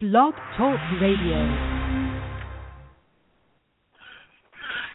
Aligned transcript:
Blog 0.00 0.32
Talk 0.56 0.78
Radio. 1.02 1.42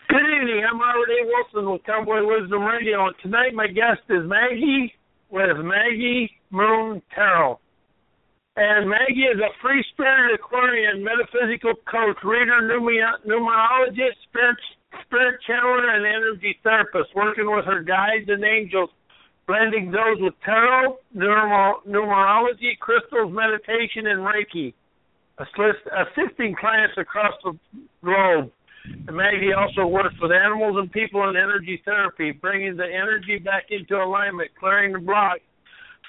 Good 0.08 0.24
evening. 0.32 0.64
I'm 0.64 0.80
Robert 0.80 1.12
A. 1.12 1.28
Wilson 1.28 1.70
with 1.74 1.84
Cowboy 1.84 2.24
Wisdom 2.24 2.64
Radio, 2.64 3.08
and 3.08 3.16
tonight 3.22 3.54
my 3.54 3.68
guest 3.68 4.00
is 4.08 4.24
Maggie 4.24 4.94
with 5.30 5.60
Maggie 5.60 6.32
Moon 6.52 7.02
Tarot. 7.14 7.60
And 8.56 8.88
Maggie 8.88 9.28
is 9.28 9.42
a 9.44 9.52
free 9.62 9.84
spirit 9.92 10.36
Aquarian, 10.36 11.04
metaphysical 11.04 11.74
coach, 11.84 12.24
reader, 12.24 12.64
numerologist, 12.64 14.24
spirit, 14.30 14.56
spirit 15.04 15.36
channeler, 15.44 15.98
and 15.98 16.06
energy 16.06 16.58
therapist, 16.64 17.14
working 17.14 17.52
with 17.52 17.66
her 17.66 17.84
guides 17.84 18.30
and 18.30 18.46
angels, 18.46 18.90
blending 19.48 19.92
those 19.92 20.22
with 20.22 20.34
tarot, 20.46 20.96
numer- 21.14 21.84
numerology, 21.86 22.80
crystals, 22.80 23.34
meditation, 23.34 24.08
and 24.08 24.22
Reiki, 24.24 24.74
assisting 25.40 26.56
clients 26.56 26.96
across 26.98 27.34
the 27.44 27.58
globe. 28.04 28.52
And 29.08 29.16
Maggie 29.16 29.54
also 29.54 29.88
works 29.88 30.16
with 30.22 30.32
animals 30.32 30.76
and 30.78 30.92
people 30.92 31.28
in 31.30 31.38
energy 31.38 31.82
therapy, 31.86 32.32
bringing 32.32 32.76
the 32.76 32.86
energy 32.86 33.40
back 33.40 33.66
into 33.70 33.96
alignment, 33.96 34.52
clearing 34.60 34.92
the 34.92 35.00
block, 35.00 35.38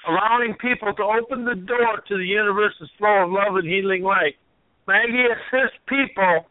allowing 0.07 0.55
people 0.55 0.93
to 0.93 1.03
open 1.03 1.45
the 1.45 1.55
door 1.55 2.03
to 2.07 2.17
the 2.17 2.25
universe's 2.25 2.89
flow 2.97 3.23
of 3.23 3.31
love 3.31 3.55
and 3.55 3.67
healing 3.67 4.03
light. 4.03 4.35
Maggie 4.87 5.25
assists 5.25 5.77
people 5.87 6.45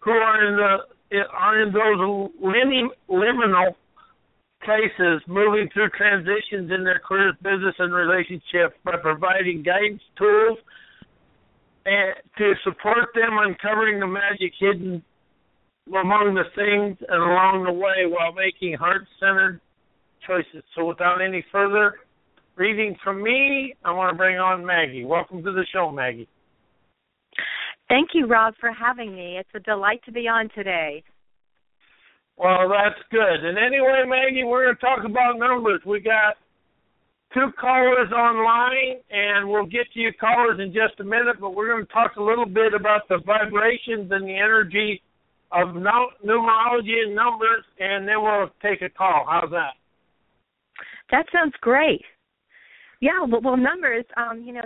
who 0.00 0.12
are 0.12 0.46
in 0.46 0.56
the 0.56 0.76
are 1.32 1.62
in 1.62 1.72
those 1.72 2.30
liminal 3.10 3.74
places, 4.64 5.22
moving 5.26 5.68
through 5.72 5.90
transitions 5.90 6.70
in 6.70 6.84
their 6.84 7.00
careers, 7.06 7.34
business, 7.42 7.74
and 7.78 7.92
relationships 7.92 8.74
by 8.84 8.96
providing 9.00 9.62
guidance, 9.62 10.02
tools, 10.16 10.58
and 11.86 12.14
to 12.36 12.54
support 12.64 13.08
them 13.14 13.38
uncovering 13.38 14.00
the 14.00 14.06
magic 14.06 14.52
hidden 14.58 15.02
among 15.88 16.34
the 16.34 16.44
things 16.54 16.98
and 17.08 17.22
along 17.22 17.64
the 17.64 17.72
way 17.72 18.04
while 18.06 18.32
making 18.32 18.74
heart-centered 18.74 19.60
choices. 20.26 20.62
So 20.76 20.84
without 20.84 21.22
any 21.22 21.42
further 21.50 21.94
reading 22.56 22.96
from 23.02 23.22
me, 23.22 23.74
I 23.84 23.92
want 23.92 24.12
to 24.12 24.16
bring 24.16 24.36
on 24.36 24.66
Maggie. 24.66 25.04
Welcome 25.04 25.42
to 25.44 25.52
the 25.52 25.64
show, 25.72 25.90
Maggie. 25.90 26.28
Thank 27.88 28.10
you, 28.12 28.26
Rob, 28.26 28.52
for 28.60 28.70
having 28.70 29.14
me. 29.14 29.38
It's 29.38 29.48
a 29.54 29.60
delight 29.60 30.02
to 30.04 30.12
be 30.12 30.28
on 30.28 30.50
today. 30.54 31.02
Well, 32.38 32.68
that's 32.68 33.00
good. 33.10 33.44
And 33.44 33.58
anyway, 33.58 34.04
Maggie, 34.06 34.44
we're 34.44 34.66
going 34.66 34.76
to 34.76 34.80
talk 34.80 35.04
about 35.04 35.38
numbers. 35.38 35.80
We 35.84 36.00
got 36.00 36.36
two 37.34 37.50
callers 37.60 38.12
online, 38.12 39.02
and 39.10 39.48
we'll 39.48 39.66
get 39.66 39.90
to 39.92 40.00
your 40.00 40.12
callers 40.12 40.60
in 40.60 40.72
just 40.72 41.00
a 41.00 41.04
minute, 41.04 41.36
but 41.40 41.54
we're 41.56 41.68
going 41.68 41.84
to 41.84 41.92
talk 41.92 42.14
a 42.16 42.22
little 42.22 42.46
bit 42.46 42.74
about 42.74 43.08
the 43.08 43.18
vibrations 43.26 44.10
and 44.12 44.24
the 44.24 44.38
energy 44.38 45.02
of 45.50 45.68
numerology 45.68 47.02
and 47.04 47.14
numbers, 47.14 47.64
and 47.80 48.06
then 48.06 48.22
we'll 48.22 48.50
take 48.62 48.82
a 48.82 48.88
call. 48.88 49.26
How's 49.28 49.50
that? 49.50 49.74
That 51.10 51.26
sounds 51.32 51.54
great. 51.60 52.02
Yeah, 53.00 53.24
well, 53.28 53.40
well 53.42 53.56
numbers, 53.56 54.04
um, 54.16 54.42
you 54.44 54.52
know, 54.52 54.62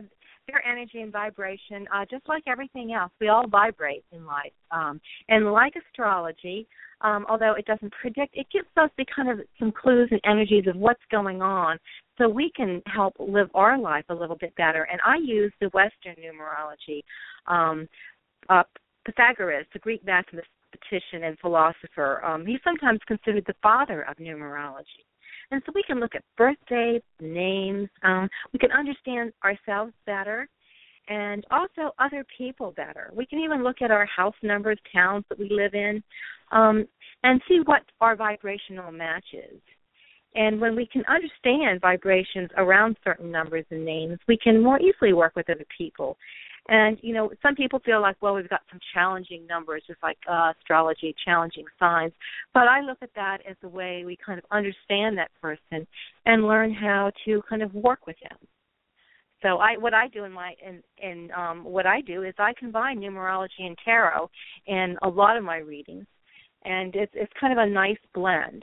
their 0.49 0.65
energy 0.67 1.01
and 1.01 1.13
vibration, 1.13 1.87
uh, 1.95 2.05
just 2.11 2.29
like 2.29 2.43
everything 2.47 2.93
else, 2.93 3.13
we 3.21 3.29
all 3.29 3.47
vibrate 3.47 4.05
in 4.13 4.27
life. 4.27 4.53
Um, 4.71 5.01
and 5.29 5.53
like 5.53 5.75
astrology, 5.77 6.67
um, 7.03 7.27
although 7.29 7.55
it 7.55 7.67
doesn't 7.67 7.93
predict, 7.93 8.37
it 8.37 8.47
gives 8.53 8.69
us 8.77 8.91
the 8.97 9.05
kind 9.15 9.29
of 9.29 9.41
some 9.59 9.73
clues 9.73 10.09
and 10.11 10.21
energies 10.25 10.67
of 10.67 10.77
what's 10.77 11.03
going 11.11 11.43
on, 11.43 11.79
so 12.19 12.29
we 12.29 12.51
can 12.55 12.83
help 12.87 13.15
live 13.19 13.49
our 13.55 13.79
life 13.79 14.05
a 14.09 14.15
little 14.15 14.37
bit 14.37 14.55
better. 14.57 14.85
And 14.91 15.01
I 15.05 15.17
use 15.17 15.53
the 15.61 15.69
Western 15.69 16.17
numerology. 16.17 17.03
Um, 17.47 17.89
uh, 18.49 18.63
Pythagoras, 19.05 19.67
the 19.73 19.79
Greek 19.81 20.05
mathematician 20.07 21.25
and 21.25 21.39
philosopher, 21.41 22.25
um, 22.25 22.47
he's 22.47 22.61
sometimes 22.65 23.01
considered 23.07 23.45
the 23.47 23.55
father 23.63 24.03
of 24.03 24.17
numerology. 24.17 25.05
And 25.51 25.61
so 25.67 25.73
we 25.75 25.83
can 25.83 26.01
look 26.01 26.15
at 26.15 26.23
birthdays, 26.39 27.03
names. 27.21 27.89
Um, 28.03 28.29
we 28.53 28.59
can 28.59 28.73
understand 28.73 29.33
ourselves 29.45 29.93
better 30.07 30.49
and 31.09 31.45
also 31.51 31.93
other 31.99 32.25
people 32.37 32.73
better. 32.77 33.11
We 33.15 33.27
can 33.27 33.41
even 33.41 33.65
look 33.65 33.83
at 33.83 33.91
our 33.91 34.07
house 34.07 34.35
numbers, 34.43 34.79
towns 34.93 35.25
that 35.29 35.39
we 35.39 35.49
live 35.51 35.75
in, 35.75 36.03
um, 36.53 36.87
and 37.23 37.41
see 37.49 37.61
what 37.65 37.83
our 38.01 38.17
vibrational 38.17 38.93
match 38.93 39.25
is. 39.33 39.61
And 40.35 40.61
when 40.61 40.75
we 40.75 40.87
can 40.87 41.03
understand 41.07 41.81
vibrations 41.81 42.51
around 42.57 42.97
certain 43.05 43.31
numbers 43.31 43.67
and 43.71 43.85
names, 43.85 44.19
we 44.27 44.39
can 44.39 44.63
more 44.63 44.81
easily 44.81 45.13
work 45.13 45.37
with 45.37 45.51
other 45.51 45.67
people. 45.77 46.17
And 46.69 46.97
you 47.03 47.13
know, 47.13 47.31
some 47.43 47.55
people 47.57 47.81
feel 47.81 48.01
like, 48.01 48.17
well, 48.21 48.35
we've 48.35 48.49
got 48.49 48.63
some 48.71 48.79
challenging 48.95 49.47
numbers, 49.47 49.83
just 49.87 50.03
like 50.03 50.17
uh, 50.31 50.53
astrology, 50.59 51.15
challenging 51.25 51.65
signs. 51.79 52.13
But 52.55 52.69
I 52.69 52.81
look 52.81 52.99
at 53.03 53.11
that 53.17 53.39
as 53.49 53.57
a 53.65 53.69
way 53.69 54.05
we 54.07 54.17
kind 54.25 54.39
of 54.39 54.45
understand 54.51 55.19
that 55.19 55.31
person 55.41 55.87
and 56.25 56.47
learn 56.47 56.73
how 56.73 57.11
to 57.25 57.43
kind 57.49 57.63
of 57.63 57.75
work 57.75 58.07
with 58.07 58.17
him. 58.23 58.39
So 59.43 59.59
I, 59.59 59.77
what 59.77 59.95
I 59.95 60.09
do 60.09 60.25
in 60.25 60.33
my, 60.33 60.55
in, 60.65 60.83
in 60.99 61.31
um, 61.33 61.65
what 61.65 61.87
I 61.87 62.01
do 62.01 62.23
is 62.23 62.35
I 62.39 62.53
combine 62.59 63.01
numerology 63.01 63.61
and 63.61 63.77
tarot 63.85 64.31
in 64.67 64.97
a 65.03 65.09
lot 65.09 65.37
of 65.37 65.45
my 65.45 65.59
readings, 65.59 66.07
and 66.65 66.95
it's 66.95 67.13
it's 67.15 67.33
kind 67.41 67.53
of 67.53 67.59
a 67.59 67.69
nice 67.69 67.99
blend 68.15 68.63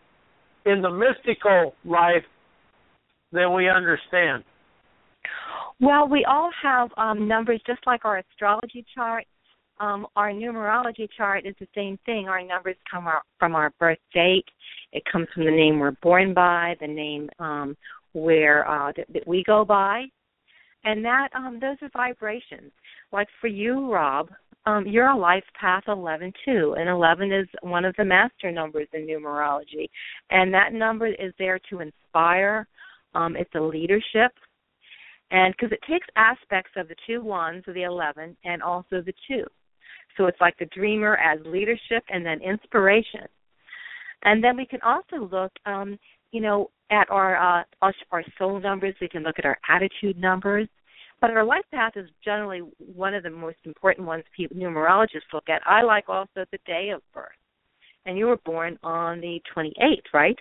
in 0.65 0.81
the 0.81 0.89
mystical 0.91 1.75
life 1.85 2.25
than 3.33 3.53
we 3.55 3.69
understand? 3.69 4.43
Well, 5.81 6.09
we 6.09 6.25
all 6.25 6.51
have 6.63 6.91
um, 6.97 7.29
numbers 7.29 7.61
just 7.67 7.87
like 7.87 8.07
our 8.07 8.19
astrology 8.19 8.85
chart. 8.95 9.27
Um, 9.79 10.07
our 10.17 10.31
numerology 10.31 11.09
chart 11.17 11.47
is 11.47 11.55
the 11.61 11.69
same 11.75 11.99
thing. 12.07 12.29
Our 12.29 12.45
numbers 12.45 12.77
come 12.91 13.07
our, 13.07 13.23
from 13.39 13.55
our 13.55 13.73
birth 13.79 13.99
date. 14.15 14.47
It 14.93 15.03
comes 15.11 15.27
from 15.35 15.45
the 15.45 15.51
name 15.51 15.79
we're 15.79 15.97
born 16.03 16.33
by, 16.33 16.77
the 16.81 16.87
name 16.87 17.29
um, 17.39 17.77
where 18.13 18.69
uh, 18.69 18.93
that, 18.97 19.07
that 19.13 19.27
we 19.27 19.45
go 19.45 19.65
by, 19.65 20.05
and 20.85 21.05
that 21.05 21.29
um, 21.35 21.59
those 21.61 21.77
are 21.83 21.91
vibrations. 21.93 22.73
Like 23.13 23.29
for 23.41 23.49
you, 23.49 23.93
Rob, 23.93 24.31
um, 24.65 24.87
you're 24.87 25.09
a 25.09 25.17
life 25.17 25.45
path 25.61 25.85
11 25.89 26.33
too, 26.45 26.75
and 26.79 26.89
11 26.89 27.33
is 27.33 27.47
one 27.61 27.85
of 27.85 27.95
the 27.99 28.05
master 28.05 28.51
numbers 28.51 28.89
in 28.95 29.07
numerology, 29.07 29.89
and 30.31 30.53
that 30.55 30.73
number 30.73 31.07
is 31.07 31.33
there 31.39 31.61
to 31.71 31.81
inspire. 31.81 32.67
Um, 33.15 33.37
it's 33.37 33.55
a 33.55 33.61
leadership 33.61 34.33
and 35.31 35.55
because 35.57 35.73
it 35.73 35.81
takes 35.91 36.07
aspects 36.17 36.73
of 36.77 36.89
the 36.89 36.95
two 37.07 37.23
ones 37.23 37.65
of 37.67 37.75
the 37.75 37.83
11 37.83 38.37
and 38.45 38.63
also 38.63 39.03
the 39.03 39.15
two. 39.29 39.45
So 40.17 40.27
it's 40.27 40.41
like 40.41 40.59
the 40.59 40.67
dreamer 40.67 41.17
as 41.17 41.39
leadership 41.45 42.05
and 42.09 42.25
then 42.25 42.41
inspiration. 42.41 43.27
And 44.23 44.43
then 44.43 44.57
we 44.57 44.67
can 44.67 44.81
also 44.83 45.29
look, 45.31 45.53
um, 45.67 45.99
you 46.33 46.41
know, 46.41 46.71
at 46.91 47.11
our, 47.11 47.37
uh, 47.37 47.65
our 47.83 48.25
soul 48.39 48.61
numbers. 48.61 48.95
We 49.01 49.09
can 49.09 49.23
look 49.23 49.39
at 49.39 49.45
our 49.45 49.59
attitude 49.69 50.19
numbers. 50.19 50.69
But 51.21 51.31
our 51.31 51.45
life 51.45 51.65
path 51.73 51.93
is 51.97 52.09
generally 52.25 52.61
one 52.79 53.15
of 53.15 53.23
the 53.23 53.31
most 53.31 53.57
important 53.65 54.07
ones 54.07 54.25
people, 54.37 54.57
numerologists 54.57 55.33
look 55.33 55.49
at. 55.49 55.63
I 55.67 55.83
like 55.83 56.09
also 56.09 56.45
the 56.51 56.59
day 56.67 56.91
of 56.95 57.01
birth. 57.15 57.31
And 58.05 58.19
you 58.19 58.27
were 58.27 58.37
born 58.45 58.79
on 58.83 59.21
the 59.21 59.41
28th, 59.55 60.13
right? 60.13 60.37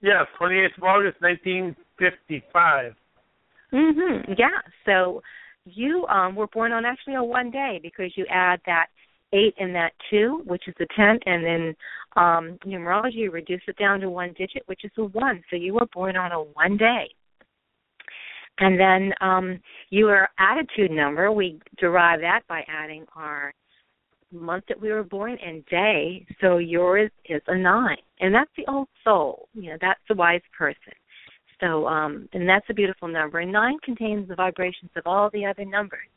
Yes, 0.00 0.26
28th 0.40 0.76
of 0.78 0.84
August, 0.84 1.20
1955. 1.20 2.94
Mhm. 3.72 4.38
Yeah. 4.38 4.60
So 4.84 5.22
you 5.66 6.06
um 6.06 6.34
were 6.34 6.46
born 6.48 6.72
on 6.72 6.84
actually 6.84 7.14
a 7.14 7.22
one 7.22 7.50
day 7.50 7.78
because 7.82 8.12
you 8.16 8.24
add 8.30 8.60
that 8.66 8.86
eight 9.32 9.54
and 9.58 9.74
that 9.74 9.92
two, 10.08 10.42
which 10.46 10.68
is 10.68 10.74
the 10.78 10.86
ten, 10.96 11.18
and 11.26 11.44
then 11.44 11.74
um 12.16 12.58
numerology 12.64 13.14
you 13.14 13.30
reduce 13.30 13.62
it 13.66 13.76
down 13.76 14.00
to 14.00 14.08
one 14.08 14.34
digit, 14.38 14.62
which 14.66 14.84
is 14.84 14.92
a 14.98 15.04
one. 15.04 15.42
So 15.50 15.56
you 15.56 15.74
were 15.74 15.88
born 15.92 16.16
on 16.16 16.32
a 16.32 16.40
one 16.40 16.76
day. 16.76 17.08
And 18.58 18.80
then 18.80 19.12
um 19.20 19.60
your 19.90 20.28
attitude 20.38 20.90
number, 20.90 21.30
we 21.32 21.60
derive 21.78 22.20
that 22.20 22.42
by 22.48 22.64
adding 22.68 23.04
our 23.14 23.52
month 24.32 24.64
that 24.68 24.80
we 24.80 24.90
were 24.90 25.04
born 25.04 25.36
and 25.44 25.64
day. 25.66 26.26
So 26.40 26.58
yours 26.58 27.10
is 27.28 27.42
a 27.46 27.56
nine. 27.56 27.98
And 28.20 28.34
that's 28.34 28.50
the 28.56 28.70
old 28.70 28.88
soul. 29.04 29.48
You 29.54 29.70
know, 29.70 29.78
that's 29.80 30.00
the 30.08 30.14
wise 30.14 30.40
person. 30.56 30.92
So, 31.60 31.86
um, 31.86 32.28
and 32.32 32.48
that's 32.48 32.66
a 32.68 32.74
beautiful 32.74 33.08
number. 33.08 33.40
And 33.40 33.52
nine 33.52 33.78
contains 33.84 34.28
the 34.28 34.34
vibrations 34.34 34.90
of 34.96 35.06
all 35.06 35.30
the 35.32 35.46
other 35.46 35.64
numbers. 35.64 36.08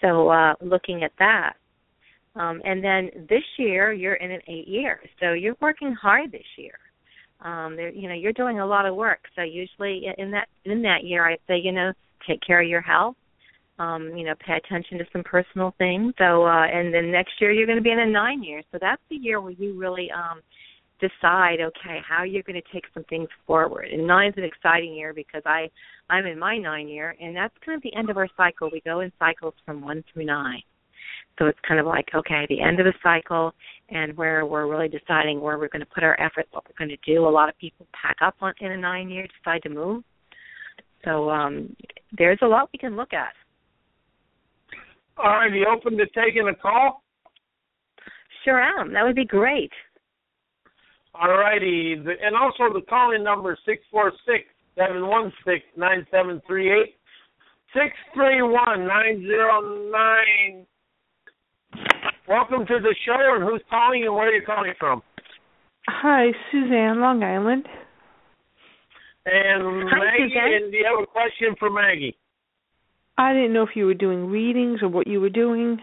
So, 0.00 0.28
uh, 0.28 0.54
looking 0.60 1.04
at 1.04 1.12
that. 1.18 1.54
Um, 2.36 2.60
and 2.64 2.82
then 2.82 3.10
this 3.28 3.42
year, 3.58 3.92
you're 3.92 4.14
in 4.14 4.30
an 4.30 4.40
eight 4.48 4.68
year. 4.68 5.00
So 5.18 5.32
you're 5.32 5.56
working 5.60 5.92
hard 6.00 6.30
this 6.30 6.46
year. 6.56 6.74
Um, 7.40 7.74
there, 7.76 7.90
you 7.90 8.08
know, 8.08 8.14
you're 8.14 8.32
doing 8.32 8.60
a 8.60 8.66
lot 8.66 8.86
of 8.86 8.94
work. 8.94 9.20
So 9.34 9.42
usually 9.42 10.06
in 10.18 10.30
that 10.30 10.48
in 10.64 10.82
that 10.82 11.04
year, 11.04 11.28
I'd 11.28 11.38
say, 11.48 11.58
you 11.58 11.72
know, 11.72 11.92
take 12.26 12.40
care 12.46 12.62
of 12.62 12.68
your 12.68 12.82
health. 12.82 13.16
Um, 13.78 14.14
you 14.14 14.26
know, 14.26 14.34
pay 14.46 14.58
attention 14.58 14.98
to 14.98 15.06
some 15.10 15.22
personal 15.24 15.74
things. 15.78 16.12
So, 16.18 16.44
uh, 16.44 16.66
and 16.66 16.92
then 16.92 17.10
next 17.10 17.32
year 17.40 17.50
you're 17.50 17.66
going 17.66 17.78
to 17.78 17.82
be 17.82 17.90
in 17.90 17.98
a 17.98 18.06
nine 18.06 18.42
year. 18.42 18.62
So 18.72 18.78
that's 18.80 19.00
the 19.08 19.16
year 19.16 19.40
where 19.40 19.52
you 19.52 19.78
really 19.78 20.10
um, 20.10 20.40
decide 21.00 21.60
okay 21.60 21.98
how 22.06 22.22
you're 22.22 22.42
going 22.42 22.60
to 22.60 22.72
take 22.72 22.84
some 22.94 23.04
things 23.04 23.28
forward. 23.46 23.86
And 23.90 24.06
nine's 24.06 24.34
an 24.36 24.44
exciting 24.44 24.94
year 24.94 25.12
because 25.14 25.42
i 25.46 25.68
i'm 26.08 26.26
in 26.26 26.38
my 26.38 26.58
nine 26.58 26.88
year 26.88 27.16
and 27.20 27.34
that's 27.34 27.54
kind 27.64 27.76
of 27.76 27.82
the 27.82 27.94
end 27.96 28.10
of 28.10 28.16
our 28.16 28.28
cycle. 28.36 28.68
We 28.72 28.80
go 28.84 29.00
in 29.00 29.12
cycles 29.18 29.54
from 29.64 29.82
one 29.82 30.04
through 30.12 30.26
nine. 30.26 30.62
So 31.38 31.46
it's 31.46 31.58
kind 31.66 31.80
of 31.80 31.86
like 31.86 32.08
okay 32.14 32.46
the 32.48 32.60
end 32.60 32.80
of 32.80 32.86
the 32.86 32.94
cycle 33.02 33.52
and 33.88 34.16
where 34.16 34.44
we're 34.46 34.68
really 34.68 34.88
deciding 34.88 35.40
where 35.40 35.58
we're 35.58 35.68
going 35.68 35.80
to 35.80 35.94
put 35.94 36.04
our 36.04 36.20
efforts 36.20 36.48
what 36.52 36.64
we're 36.68 36.86
going 36.86 36.96
to 36.96 37.12
do. 37.12 37.26
A 37.26 37.28
lot 37.28 37.48
of 37.48 37.58
people 37.58 37.86
pack 37.92 38.16
up 38.22 38.36
on 38.40 38.52
in 38.60 38.72
a 38.72 38.76
nine 38.76 39.08
year 39.08 39.26
decide 39.42 39.62
to 39.62 39.68
move. 39.70 40.02
So 41.04 41.30
um 41.30 41.74
there's 42.16 42.38
a 42.42 42.46
lot 42.46 42.70
we 42.72 42.78
can 42.78 42.96
look 42.96 43.12
at. 43.12 43.32
All 45.16 45.26
right 45.26 45.52
you 45.52 45.66
open 45.66 45.96
to 45.98 46.06
taking 46.06 46.48
a 46.48 46.54
call? 46.54 47.02
Sure 48.44 48.60
am. 48.60 48.92
That 48.94 49.04
would 49.04 49.16
be 49.16 49.26
great 49.26 49.70
all 51.14 51.30
righty. 51.30 51.92
And 51.94 52.36
also 52.36 52.72
the 52.72 52.82
calling 52.88 53.24
number 53.24 53.56
six 53.66 53.82
four 53.90 54.12
six 54.26 54.44
seven 54.76 55.06
one 55.06 55.32
six 55.44 55.64
nine 55.76 56.06
seven 56.10 56.40
three 56.46 56.70
eight 56.72 56.94
six 57.72 57.94
three 58.14 58.42
one 58.42 58.86
nine 58.86 59.20
zero 59.26 59.90
nine. 59.90 60.66
Welcome 62.28 62.66
to 62.66 62.78
the 62.80 62.94
show 63.04 63.34
and 63.36 63.44
who's 63.44 63.62
calling 63.68 64.04
and 64.04 64.14
where 64.14 64.28
are 64.28 64.32
you 64.32 64.46
calling 64.46 64.72
from? 64.78 65.02
Hi, 65.88 66.26
Suzanne, 66.52 67.00
Long 67.00 67.22
Island. 67.24 67.66
And 69.26 69.88
Hi, 69.90 69.98
Maggie, 69.98 70.28
Suzanne. 70.34 70.52
and 70.62 70.72
do 70.72 70.78
you 70.78 70.86
have 70.88 71.02
a 71.02 71.06
question 71.06 71.56
for 71.58 71.70
Maggie? 71.70 72.16
I 73.18 73.32
didn't 73.32 73.52
know 73.52 73.62
if 73.64 73.70
you 73.74 73.86
were 73.86 73.94
doing 73.94 74.30
readings 74.30 74.80
or 74.82 74.88
what 74.88 75.06
you 75.06 75.20
were 75.20 75.28
doing. 75.30 75.78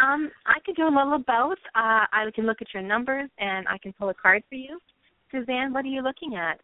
Um, 0.00 0.30
I 0.46 0.58
can 0.64 0.74
do 0.74 0.84
a 0.84 0.94
little 0.94 1.14
of 1.14 1.26
both. 1.26 1.58
Uh, 1.74 2.06
I 2.12 2.24
can 2.34 2.46
look 2.46 2.58
at 2.62 2.68
your 2.72 2.82
numbers 2.82 3.28
and 3.38 3.66
I 3.68 3.78
can 3.78 3.92
pull 3.92 4.08
a 4.08 4.14
card 4.14 4.42
for 4.48 4.54
you. 4.54 4.78
Suzanne, 5.30 5.72
what 5.72 5.84
are 5.84 5.88
you 5.88 6.02
looking 6.02 6.36
at? 6.36 6.58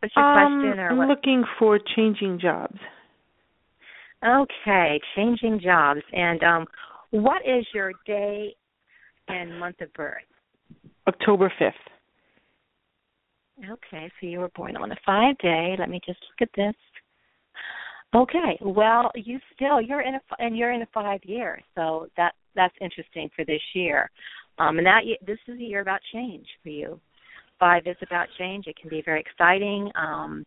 What's 0.00 0.16
your 0.16 0.24
um, 0.24 0.60
question 0.60 0.78
or 0.78 0.90
I'm 0.90 0.98
what? 0.98 1.08
looking 1.08 1.44
for 1.58 1.78
changing 1.94 2.40
jobs. 2.40 2.78
Okay, 4.26 5.00
changing 5.14 5.60
jobs. 5.62 6.00
And 6.12 6.42
um, 6.42 6.66
what 7.10 7.42
is 7.46 7.66
your 7.74 7.92
day 8.06 8.54
and 9.28 9.58
month 9.58 9.80
of 9.80 9.92
birth? 9.92 10.22
October 11.06 11.52
5th. 11.60 11.72
Okay, 13.70 14.10
so 14.20 14.26
you 14.26 14.38
were 14.40 14.50
born 14.56 14.76
on 14.76 14.90
a 14.90 14.96
five 15.04 15.36
day. 15.38 15.76
Let 15.78 15.90
me 15.90 16.00
just 16.06 16.18
look 16.30 16.48
at 16.48 16.56
this. 16.56 16.74
Okay, 18.14 18.58
well, 18.62 19.10
you 19.14 19.38
still 19.54 19.80
you're 19.80 20.00
in 20.00 20.14
a 20.14 20.20
and 20.38 20.56
you're 20.56 20.72
in 20.72 20.82
a 20.82 20.88
five 20.92 21.20
year, 21.24 21.60
so 21.76 22.08
that 22.16 22.32
that's 22.54 22.74
interesting 22.80 23.30
for 23.34 23.44
this 23.44 23.62
year. 23.74 24.10
Um, 24.58 24.78
and 24.78 24.86
that 24.86 25.02
this 25.26 25.38
is 25.48 25.58
a 25.58 25.62
year 25.62 25.80
about 25.80 26.00
change 26.12 26.46
for 26.62 26.68
you. 26.68 27.00
Five 27.58 27.82
is 27.86 27.96
about 28.02 28.28
change. 28.38 28.66
It 28.66 28.76
can 28.76 28.90
be 28.90 29.02
very 29.04 29.20
exciting 29.20 29.90
um, 29.94 30.44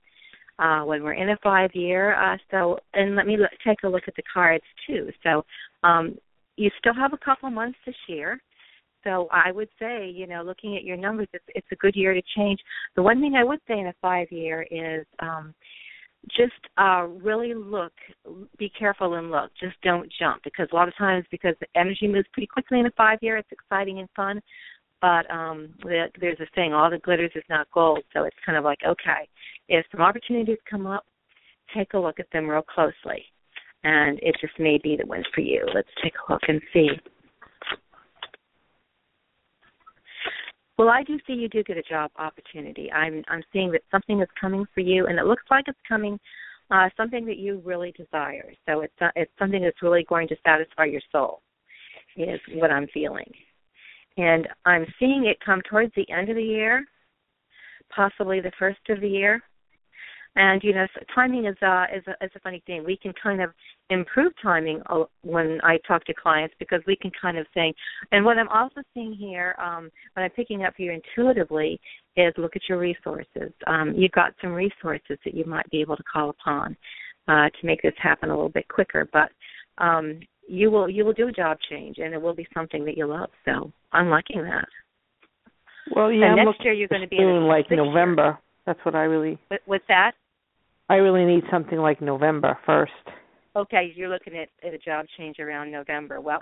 uh, 0.59 0.83
when 0.83 1.03
we're 1.03 1.13
in 1.13 1.29
a 1.29 1.37
five 1.43 1.71
year. 1.73 2.15
Uh, 2.15 2.37
so, 2.51 2.79
and 2.93 3.15
let 3.15 3.25
me 3.25 3.37
look, 3.37 3.51
take 3.65 3.83
a 3.83 3.87
look 3.87 4.03
at 4.07 4.15
the 4.15 4.23
cards 4.31 4.63
too. 4.87 5.09
So, 5.23 5.43
um, 5.83 6.17
you 6.55 6.69
still 6.79 6.93
have 6.93 7.13
a 7.13 7.17
couple 7.17 7.49
months 7.49 7.77
this 7.85 7.95
year. 8.07 8.39
So 9.03 9.27
I 9.31 9.51
would 9.51 9.69
say, 9.79 10.09
you 10.09 10.27
know, 10.27 10.43
looking 10.43 10.77
at 10.77 10.83
your 10.83 10.97
numbers, 10.97 11.27
it's, 11.33 11.43
it's 11.49 11.67
a 11.71 11.75
good 11.75 11.95
year 11.95 12.13
to 12.13 12.21
change. 12.37 12.59
The 12.95 13.03
one 13.03 13.19
thing 13.19 13.35
I 13.35 13.43
would 13.43 13.59
say 13.67 13.79
in 13.79 13.87
a 13.87 13.93
five 14.01 14.31
year 14.31 14.65
is 14.71 15.05
um, 15.19 15.53
just 16.29 16.53
uh 16.77 17.05
really 17.21 17.53
look 17.53 17.93
be 18.57 18.69
careful 18.77 19.15
and 19.15 19.31
look. 19.31 19.51
Just 19.59 19.75
don't 19.83 20.11
jump 20.19 20.41
because 20.43 20.67
a 20.71 20.75
lot 20.75 20.87
of 20.87 20.95
times 20.97 21.25
because 21.31 21.55
the 21.59 21.67
energy 21.75 22.07
moves 22.07 22.27
pretty 22.33 22.47
quickly 22.47 22.79
in 22.79 22.85
a 22.85 22.91
five 22.91 23.19
year 23.21 23.37
it's 23.37 23.51
exciting 23.51 23.99
and 23.99 24.09
fun. 24.15 24.41
But 25.01 25.29
um 25.29 25.73
there's 25.83 26.39
a 26.39 26.45
saying 26.55 26.73
all 26.73 26.89
the 26.89 26.99
glitters 26.99 27.31
is 27.35 27.43
not 27.49 27.67
gold. 27.73 28.03
So 28.13 28.23
it's 28.23 28.37
kind 28.45 28.57
of 28.57 28.63
like 28.63 28.79
okay 28.87 29.27
if 29.69 29.85
some 29.91 30.01
opportunities 30.01 30.57
come 30.69 30.87
up 30.87 31.05
take 31.75 31.93
a 31.93 31.99
look 31.99 32.19
at 32.19 32.27
them 32.31 32.47
real 32.47 32.61
closely. 32.61 33.25
And 33.83 34.17
it 34.21 34.35
just 34.39 34.57
may 34.59 34.79
be 34.81 34.95
the 34.95 35.05
one 35.05 35.23
for 35.33 35.41
you. 35.41 35.65
Let's 35.73 35.89
take 36.01 36.13
a 36.27 36.31
look 36.31 36.43
and 36.47 36.61
see 36.71 36.89
Well, 40.77 40.89
I 40.89 41.03
do 41.03 41.19
see 41.27 41.33
you 41.33 41.49
do 41.49 41.63
get 41.63 41.77
a 41.77 41.83
job 41.83 42.11
opportunity. 42.17 42.91
I'm 42.91 43.23
I'm 43.27 43.43
seeing 43.53 43.71
that 43.71 43.81
something 43.91 44.21
is 44.21 44.27
coming 44.39 44.65
for 44.73 44.79
you, 44.79 45.07
and 45.07 45.19
it 45.19 45.25
looks 45.25 45.43
like 45.51 45.65
it's 45.67 45.77
coming, 45.87 46.19
uh, 46.71 46.89
something 46.97 47.25
that 47.27 47.37
you 47.37 47.61
really 47.63 47.91
desire. 47.91 48.51
So 48.67 48.81
it's 48.81 48.93
uh, 48.99 49.09
it's 49.15 49.31
something 49.37 49.61
that's 49.61 49.81
really 49.83 50.03
going 50.09 50.27
to 50.29 50.35
satisfy 50.43 50.85
your 50.85 51.01
soul, 51.11 51.41
is 52.17 52.39
what 52.55 52.71
I'm 52.71 52.87
feeling, 52.93 53.31
and 54.17 54.47
I'm 54.65 54.85
seeing 54.99 55.25
it 55.27 55.37
come 55.45 55.61
towards 55.69 55.93
the 55.95 56.09
end 56.09 56.29
of 56.29 56.35
the 56.35 56.43
year, 56.43 56.83
possibly 57.95 58.39
the 58.41 58.51
first 58.57 58.79
of 58.89 58.99
the 58.99 59.09
year, 59.09 59.43
and 60.35 60.63
you 60.63 60.73
know 60.73 60.87
so 60.93 61.01
timing 61.13 61.45
is 61.45 61.55
uh 61.61 61.85
is 61.95 62.03
a 62.07 62.25
is 62.25 62.31
a 62.35 62.39
funny 62.39 62.61
thing. 62.65 62.83
We 62.85 62.97
can 62.97 63.13
kind 63.21 63.41
of 63.41 63.51
improve 63.89 64.33
timing 64.41 64.81
when 65.23 65.59
i 65.63 65.77
talk 65.87 66.03
to 66.05 66.13
clients 66.13 66.55
because 66.57 66.81
we 66.87 66.95
can 66.95 67.11
kind 67.21 67.37
of 67.37 67.45
say 67.53 67.73
and 68.11 68.23
what 68.23 68.37
i'm 68.37 68.47
also 68.49 68.81
seeing 68.93 69.13
here 69.13 69.55
um 69.61 69.89
what 70.13 70.23
i'm 70.23 70.29
picking 70.31 70.63
up 70.63 70.73
here 70.77 70.93
intuitively 70.93 71.79
is 72.15 72.33
look 72.37 72.55
at 72.55 72.61
your 72.69 72.77
resources. 72.77 73.51
Um 73.67 73.93
you've 73.95 74.11
got 74.11 74.33
some 74.41 74.51
resources 74.51 75.17
that 75.25 75.33
you 75.33 75.45
might 75.45 75.69
be 75.69 75.81
able 75.81 75.97
to 75.97 76.03
call 76.03 76.29
upon 76.29 76.75
uh 77.27 77.49
to 77.49 77.65
make 77.65 77.81
this 77.81 77.93
happen 78.01 78.29
a 78.29 78.33
little 78.33 78.49
bit 78.49 78.67
quicker. 78.67 79.07
But 79.11 79.31
um 79.83 80.19
you 80.47 80.71
will 80.71 80.89
you 80.89 81.05
will 81.05 81.13
do 81.13 81.27
a 81.27 81.31
job 81.31 81.57
change 81.69 81.97
and 81.97 82.13
it 82.13 82.21
will 82.21 82.35
be 82.35 82.47
something 82.53 82.85
that 82.85 82.97
you 82.97 83.05
love. 83.07 83.29
So 83.45 83.71
i'm 83.91 84.09
liking 84.09 84.43
that. 84.43 84.67
Well, 85.95 86.11
yeah, 86.11 86.27
and 86.27 86.45
next 86.45 86.63
year 86.63 86.73
you're 86.73 86.87
going 86.87 87.01
to 87.01 87.07
be 87.07 87.17
in 87.17 87.43
like 87.47 87.65
sixth 87.65 87.71
year. 87.73 87.85
November. 87.85 88.39
That's 88.65 88.79
what 88.83 88.95
I 88.95 89.03
really 89.03 89.37
with, 89.51 89.61
with 89.67 89.81
that 89.89 90.13
I 90.93 90.97
really 90.97 91.25
need 91.25 91.43
something 91.49 91.79
like 91.79 92.03
November 92.03 92.55
1st. 92.67 92.85
Okay, 93.55 93.91
you're 93.95 94.09
looking 94.09 94.37
at, 94.37 94.49
at 94.63 94.75
a 94.75 94.77
job 94.77 95.07
change 95.17 95.39
around 95.39 95.71
November. 95.71 96.21
Well, 96.21 96.37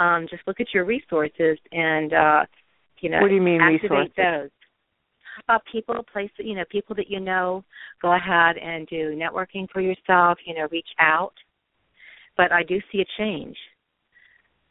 um, 0.00 0.26
just 0.28 0.42
look 0.48 0.58
at 0.58 0.66
your 0.74 0.84
resources 0.84 1.58
and 1.70 2.12
uh, 2.12 2.40
you 3.00 3.08
know 3.08 3.20
What 3.20 3.28
do 3.28 3.36
you 3.36 3.40
mean 3.40 3.60
activate 3.60 4.10
resources? 4.16 4.16
those. 4.16 4.50
Uh, 5.48 5.58
people, 5.70 5.94
places, 6.12 6.34
you 6.38 6.56
know, 6.56 6.64
people 6.70 6.96
that 6.96 7.08
you 7.08 7.20
know. 7.20 7.64
Go 8.02 8.16
ahead 8.16 8.56
and 8.56 8.84
do 8.88 9.16
networking 9.16 9.68
for 9.72 9.80
yourself. 9.80 10.38
You 10.44 10.56
know, 10.56 10.66
reach 10.72 10.88
out. 10.98 11.34
But 12.36 12.50
I 12.50 12.64
do 12.64 12.80
see 12.90 13.00
a 13.00 13.06
change. 13.16 13.56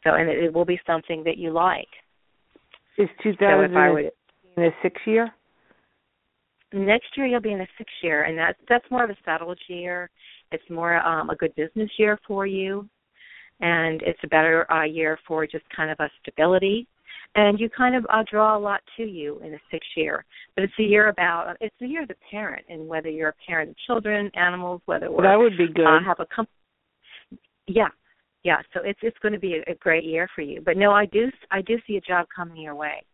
So, 0.02 0.10
and 0.10 0.28
it, 0.28 0.44
it 0.44 0.52
will 0.52 0.66
be 0.66 0.78
something 0.86 1.24
that 1.24 1.38
you 1.38 1.50
like. 1.50 1.88
Is 2.98 3.08
So 3.24 3.30
if 3.30 3.40
I 3.40 3.56
were 3.56 4.02
2016 4.02 4.10
to, 4.56 4.66
a 4.66 4.70
six 4.82 5.00
year? 5.06 5.32
Next 6.74 7.06
year 7.16 7.26
you'll 7.26 7.40
be 7.40 7.52
in 7.52 7.60
a 7.60 7.66
six 7.78 7.90
year, 8.02 8.24
and 8.24 8.36
that's 8.38 8.58
that's 8.68 8.90
more 8.90 9.04
of 9.04 9.10
a 9.10 9.16
settled 9.24 9.58
year. 9.68 10.10
It's 10.52 10.68
more 10.68 10.96
um, 10.98 11.30
a 11.30 11.36
good 11.36 11.54
business 11.54 11.90
year 11.98 12.18
for 12.26 12.46
you, 12.46 12.88
and 13.60 14.02
it's 14.02 14.18
a 14.24 14.28
better 14.28 14.70
uh, 14.70 14.84
year 14.84 15.18
for 15.26 15.46
just 15.46 15.64
kind 15.74 15.90
of 15.90 15.98
a 16.00 16.10
stability. 16.22 16.86
And 17.36 17.58
you 17.58 17.68
kind 17.68 17.96
of 17.96 18.06
uh, 18.12 18.22
draw 18.30 18.56
a 18.56 18.58
lot 18.58 18.80
to 18.96 19.02
you 19.02 19.40
in 19.40 19.54
a 19.54 19.58
six 19.70 19.84
year, 19.96 20.24
but 20.54 20.62
it's 20.62 20.72
a 20.78 20.82
year 20.82 21.08
about 21.08 21.56
it's 21.60 21.74
a 21.82 21.86
year 21.86 22.02
of 22.02 22.08
the 22.08 22.14
parent, 22.30 22.64
and 22.68 22.86
whether 22.86 23.08
you're 23.08 23.30
a 23.30 23.46
parent 23.46 23.70
of 23.70 23.76
children, 23.86 24.30
animals, 24.34 24.80
whether 24.86 25.08
that 25.08 25.36
would 25.38 25.58
be 25.58 25.66
good. 25.72 25.86
Uh, 25.86 25.98
have 26.04 26.20
a 26.20 26.26
comp- 26.26 26.48
yeah, 27.66 27.88
yeah. 28.44 28.58
So 28.72 28.80
it's 28.84 29.00
it's 29.02 29.18
going 29.20 29.32
to 29.32 29.40
be 29.40 29.54
a, 29.66 29.72
a 29.72 29.74
great 29.76 30.04
year 30.04 30.28
for 30.34 30.42
you. 30.42 30.60
But 30.60 30.76
no, 30.76 30.92
I 30.92 31.06
do 31.06 31.30
I 31.50 31.62
do 31.62 31.78
see 31.86 31.96
a 31.96 32.00
job 32.00 32.26
coming 32.34 32.58
your 32.58 32.76
way, 32.76 33.04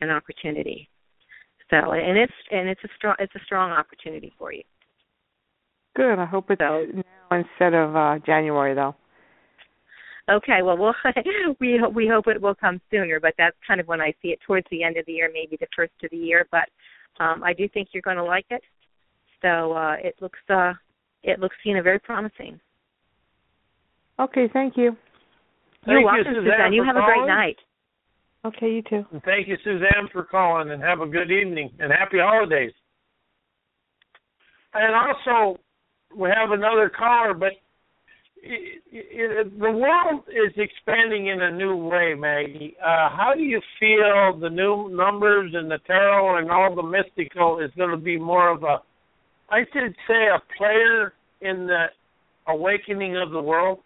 an 0.00 0.10
opportunity. 0.10 0.88
So 1.70 1.92
and 1.92 2.16
it's 2.16 2.32
and 2.50 2.68
it's 2.68 2.82
a 2.84 2.88
strong 2.96 3.16
it's 3.18 3.34
a 3.34 3.44
strong 3.44 3.70
opportunity 3.72 4.32
for 4.38 4.52
you. 4.52 4.62
Good. 5.96 6.18
I 6.18 6.24
hope 6.24 6.50
it's 6.50 6.60
so, 6.60 6.86
now 6.94 7.36
instead 7.38 7.74
of 7.74 7.94
uh 7.94 8.18
January 8.24 8.74
though. 8.74 8.94
Okay, 10.30 10.60
well, 10.62 10.76
we'll 10.76 10.94
we 11.60 11.80
we 11.94 12.08
hope 12.08 12.26
it 12.26 12.40
will 12.40 12.54
come 12.54 12.80
sooner, 12.90 13.18
but 13.20 13.34
that's 13.38 13.56
kind 13.66 13.80
of 13.80 13.88
when 13.88 14.00
I 14.00 14.12
see 14.20 14.28
it 14.28 14.40
towards 14.46 14.66
the 14.70 14.82
end 14.82 14.96
of 14.98 15.06
the 15.06 15.12
year, 15.12 15.30
maybe 15.32 15.56
the 15.58 15.66
first 15.74 15.92
of 16.02 16.10
the 16.10 16.16
year. 16.16 16.46
But 16.50 16.68
um, 17.22 17.42
I 17.42 17.52
do 17.54 17.68
think 17.68 17.88
you're 17.92 18.02
going 18.02 18.18
to 18.18 18.24
like 18.24 18.46
it. 18.50 18.62
So 19.40 19.72
uh, 19.72 19.96
it 20.02 20.16
looks 20.20 20.38
uh, 20.50 20.72
it 21.22 21.40
looks 21.40 21.56
you 21.64 21.74
know 21.74 21.82
very 21.82 21.98
promising. 21.98 22.60
Okay, 24.20 24.48
thank 24.52 24.76
you. 24.76 24.96
You're 25.86 25.98
Thank 25.98 26.06
welcome, 26.06 26.34
you, 26.34 26.40
Suzanne, 26.40 26.52
Suzanne. 26.58 26.72
You 26.72 26.82
for 26.82 26.86
have 26.86 26.96
a 26.96 27.06
great 27.06 27.14
calling. 27.14 27.28
night. 27.28 27.56
Okay, 28.44 28.70
you 28.70 28.82
too. 28.82 29.04
And 29.12 29.22
thank 29.24 29.48
you, 29.48 29.56
Suzanne, 29.64 30.08
for 30.12 30.24
calling, 30.24 30.70
and 30.70 30.82
have 30.82 31.00
a 31.00 31.06
good 31.06 31.30
evening 31.30 31.70
and 31.80 31.92
happy 31.92 32.18
holidays. 32.18 32.72
And 34.74 34.94
also, 34.94 35.58
we 36.16 36.28
have 36.28 36.52
another 36.52 36.90
caller, 36.96 37.34
but 37.34 37.52
it, 38.40 38.82
it, 38.92 39.58
the 39.58 39.72
world 39.72 40.22
is 40.28 40.52
expanding 40.56 41.26
in 41.26 41.42
a 41.42 41.50
new 41.50 41.76
way, 41.76 42.14
Maggie. 42.14 42.76
Uh, 42.80 43.10
how 43.10 43.32
do 43.36 43.42
you 43.42 43.60
feel 43.80 44.38
the 44.38 44.48
new 44.48 44.88
numbers 44.94 45.52
and 45.54 45.70
the 45.70 45.78
tarot 45.86 46.38
and 46.38 46.50
all 46.50 46.74
the 46.74 46.82
mystical 46.82 47.58
is 47.58 47.70
going 47.76 47.90
to 47.90 47.96
be 47.96 48.16
more 48.18 48.50
of 48.50 48.62
a, 48.62 48.78
I 49.50 49.60
should 49.72 49.94
say, 50.06 50.28
a 50.28 50.40
player 50.56 51.12
in 51.40 51.66
the 51.66 51.86
awakening 52.46 53.16
of 53.16 53.32
the 53.32 53.42
world? 53.42 53.80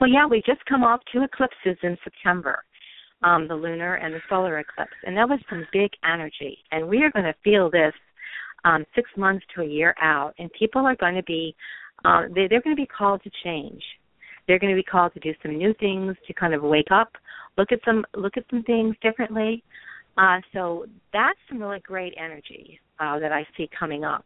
Well, 0.00 0.10
yeah, 0.10 0.26
we 0.26 0.42
just 0.46 0.64
come 0.66 0.84
off 0.84 1.00
two 1.12 1.22
eclipses 1.22 1.76
in 1.82 1.98
September, 2.04 2.62
um, 3.24 3.48
the 3.48 3.54
lunar 3.54 3.96
and 3.96 4.14
the 4.14 4.20
solar 4.28 4.58
eclipse, 4.58 4.92
and 5.04 5.16
that 5.16 5.28
was 5.28 5.40
some 5.50 5.66
big 5.72 5.90
energy. 6.04 6.58
And 6.70 6.88
we 6.88 7.02
are 7.02 7.10
going 7.10 7.24
to 7.24 7.34
feel 7.42 7.68
this 7.68 7.92
um, 8.64 8.84
six 8.94 9.10
months 9.16 9.44
to 9.54 9.62
a 9.62 9.66
year 9.66 9.96
out, 10.00 10.34
and 10.38 10.50
people 10.56 10.86
are 10.86 10.94
going 10.94 11.16
to 11.16 11.22
be 11.24 11.54
uh, 12.04 12.22
they, 12.32 12.46
they're 12.46 12.62
going 12.62 12.76
to 12.76 12.80
be 12.80 12.86
called 12.86 13.22
to 13.24 13.30
change. 13.42 13.82
They're 14.46 14.60
going 14.60 14.72
to 14.72 14.80
be 14.80 14.84
called 14.84 15.14
to 15.14 15.20
do 15.20 15.34
some 15.42 15.58
new 15.58 15.74
things, 15.80 16.16
to 16.28 16.32
kind 16.32 16.54
of 16.54 16.62
wake 16.62 16.92
up, 16.92 17.10
look 17.56 17.72
at 17.72 17.80
some 17.84 18.04
look 18.14 18.36
at 18.36 18.44
some 18.50 18.62
things 18.62 18.94
differently. 19.02 19.64
Uh, 20.16 20.38
so 20.52 20.86
that's 21.12 21.38
some 21.48 21.60
really 21.60 21.80
great 21.80 22.14
energy 22.16 22.78
uh, 23.00 23.18
that 23.18 23.32
I 23.32 23.44
see 23.56 23.68
coming 23.76 24.04
up. 24.04 24.24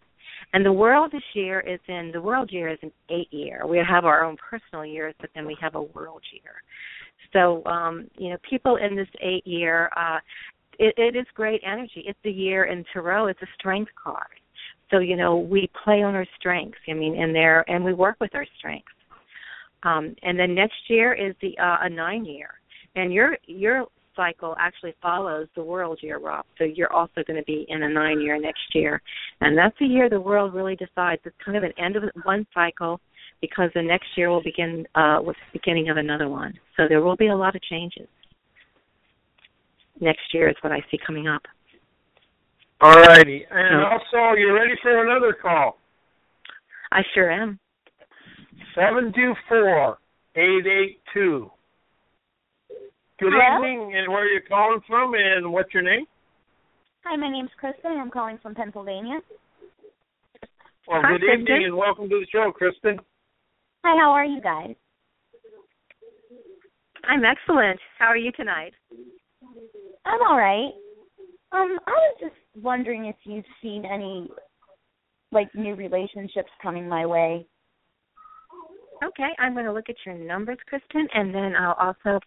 And 0.53 0.65
the 0.65 0.73
world 0.73 1.13
this 1.13 1.23
year 1.35 1.61
is 1.61 1.81
in 1.89 2.11
the 2.13 2.21
world 2.21 2.51
year 2.53 2.69
is 2.69 2.79
an 2.83 2.93
eight 3.11 3.33
year. 3.33 3.67
We 3.67 3.79
have 3.79 4.05
our 4.05 4.25
own 4.25 4.37
personal 4.37 4.85
years, 4.85 5.15
but 5.21 5.31
then 5.35 5.47
we 5.47 5.57
have 5.61 5.75
a 5.75 5.83
world 5.83 6.23
year. 6.33 6.63
So 7.33 7.65
um, 7.65 8.09
you 8.17 8.31
know, 8.31 8.37
people 8.49 8.77
in 8.77 8.97
this 8.97 9.09
eight 9.21 9.47
year, 9.47 9.91
uh, 9.97 10.19
it, 10.79 10.95
it 10.97 11.17
is 11.17 11.27
great 11.35 11.63
energy. 11.65 12.05
It's 12.07 12.19
the 12.25 12.31
year 12.31 12.65
in 12.65 12.85
tarot. 12.93 13.29
It's 13.29 13.43
a 13.43 13.49
strength 13.59 13.91
card. 14.03 14.41
So 14.91 14.99
you 14.99 15.17
know, 15.17 15.37
we 15.37 15.71
play 15.85 16.03
on 16.03 16.15
our 16.15 16.27
strengths. 16.39 16.79
I 16.89 16.93
mean, 16.93 17.21
and 17.21 17.35
there, 17.35 17.69
and 17.71 17.83
we 17.83 17.95
work 17.95 18.17
with 18.21 18.35
our 18.35 18.47
strengths. 18.59 18.89
Um, 19.85 20.15
and 20.23 20.39
then 20.39 20.55
next 20.55 20.77
year 20.89 21.13
is 21.13 21.35
the 21.41 21.59
uh, 21.59 21.79
a 21.83 21.89
nine 21.89 22.25
year, 22.25 22.51
and 22.95 23.13
your 23.13 23.37
your 23.47 23.87
cycle 24.17 24.55
actually 24.59 24.95
follows 25.01 25.49
the 25.55 25.63
world 25.63 25.99
year, 26.03 26.19
Rob. 26.19 26.45
So 26.59 26.65
you're 26.65 26.93
also 26.93 27.23
going 27.27 27.39
to 27.39 27.45
be 27.45 27.67
in 27.69 27.83
a 27.83 27.89
nine 27.89 28.21
year 28.21 28.41
next 28.41 28.75
year, 28.75 29.01
and 29.41 29.57
that's 29.57 29.77
the 29.79 29.87
year 29.87 30.09
the 30.09 30.21
world 30.21 30.55
really 30.55 30.77
decides. 30.77 31.23
It's 31.25 31.37
kind 31.45 31.57
of 31.57 31.65
an 31.65 31.73
end 31.79 31.97
of 31.97 32.05
one 32.25 32.47
cycle 32.55 33.01
because 33.41 33.71
the 33.75 33.83
next 33.83 34.07
year 34.17 34.31
will 34.31 34.43
begin 34.43 34.87
uh, 34.95 35.19
with 35.23 35.37
the 35.37 35.59
beginning 35.59 35.91
of 35.91 35.97
another 35.97 36.29
one. 36.29 36.55
So 36.77 36.85
there 36.89 37.01
will 37.01 37.17
be 37.17 37.29
a 37.29 37.37
lot 37.37 37.57
of 37.57 37.63
changes. 37.63 38.09
Next 40.01 40.33
year 40.33 40.49
is 40.49 40.57
what 40.63 40.73
I 40.73 40.81
see 40.91 40.99
coming 41.05 41.29
up. 41.29 41.43
All 42.81 42.95
righty. 42.95 43.45
And 43.51 43.85
also, 43.85 44.37
you 44.37 44.53
ready 44.53 44.75
for 44.83 45.05
another 45.07 45.37
call? 45.41 45.79
I 46.91 47.03
sure 47.15 47.31
am. 47.31 47.59
Seven 48.75 49.13
two 49.15 49.35
four 49.49 49.99
eight 50.37 50.67
eight 50.67 51.01
two. 51.13 51.51
Good 53.23 53.31
Hello? 53.37 53.65
evening, 53.65 53.95
and 53.95 54.11
where 54.11 54.25
are 54.25 54.27
you 54.27 54.41
calling 54.49 54.81
from, 54.85 55.15
and 55.15 55.53
what's 55.53 55.73
your 55.73 55.85
name? 55.85 56.07
Hi, 57.05 57.15
my 57.15 57.31
name's 57.31 57.51
Kristen. 57.57 57.93
And 57.93 58.01
I'm 58.01 58.11
calling 58.11 58.37
from 58.43 58.53
Pennsylvania. 58.53 59.21
Well, 60.89 61.03
Hi, 61.05 61.13
good 61.13 61.21
Kristen. 61.21 61.43
evening, 61.43 61.65
and 61.67 61.77
welcome 61.77 62.09
to 62.09 62.19
the 62.19 62.27
show, 62.33 62.51
Kristen. 62.51 62.99
Hi, 63.85 63.97
how 63.97 64.11
are 64.11 64.25
you 64.25 64.41
guys? 64.41 64.75
I'm 67.05 67.23
excellent. 67.25 67.79
How 67.97 68.07
are 68.07 68.17
you 68.17 68.33
tonight? 68.33 68.73
I'm 70.05 70.21
all 70.29 70.37
right. 70.37 70.73
Um, 71.53 71.79
I 71.87 71.91
was 71.93 72.17
just 72.19 72.35
wondering 72.61 73.05
if 73.07 73.17
you've 73.23 73.45
seen 73.63 73.85
any 73.85 74.29
like 75.31 75.55
new 75.55 75.77
relationships 75.77 76.51
coming 76.61 76.89
my 76.89 77.07
way. 77.07 77.47
Okay, 79.05 79.31
I'm 79.39 79.53
going 79.53 79.67
to 79.67 79.73
look 79.73 79.89
at 79.89 79.97
your 80.05 80.17
numbers, 80.17 80.59
Kristen, 80.67 81.07
and 81.15 81.33
then 81.33 81.55
I'll 81.57 81.77
also 81.79 82.19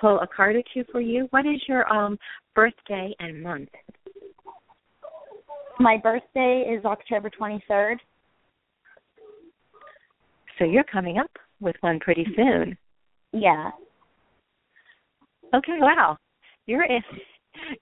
pull 0.00 0.20
a 0.20 0.26
card 0.26 0.56
or 0.56 0.62
two 0.74 0.84
for 0.90 1.00
you. 1.00 1.26
What 1.30 1.46
is 1.46 1.62
your 1.68 1.90
um 1.92 2.18
birthday 2.54 3.14
and 3.18 3.42
month? 3.42 3.68
My 5.78 5.96
birthday 5.96 6.64
is 6.76 6.84
October 6.84 7.30
23rd. 7.30 7.96
So 10.58 10.64
you're 10.64 10.84
coming 10.84 11.18
up 11.18 11.30
with 11.60 11.76
one 11.80 11.98
pretty 11.98 12.26
soon. 12.36 12.76
Yeah. 13.32 13.70
Okay, 15.54 15.78
wow. 15.78 16.16
You're 16.66 16.84
in 16.84 17.02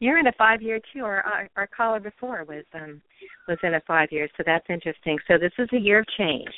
you're 0.01 0.19
in 0.19 0.27
a 0.27 0.33
five 0.33 0.63
year 0.63 0.81
too. 0.93 1.05
Our, 1.05 1.21
our 1.21 1.49
our 1.57 1.69
caller 1.77 2.01
before 2.01 2.45
was 2.45 2.65
um 2.75 3.01
was 3.49 3.59
in 3.63 3.75
a 3.75 3.81
five 3.87 4.09
year, 4.11 4.29
so 4.37 4.43
that's 4.47 4.67
interesting. 4.69 5.19
So 5.29 5.39
this 5.39 5.53
is 5.59 5.69
a 5.73 5.79
year 5.79 6.01
of 6.01 6.07
change. 6.19 6.51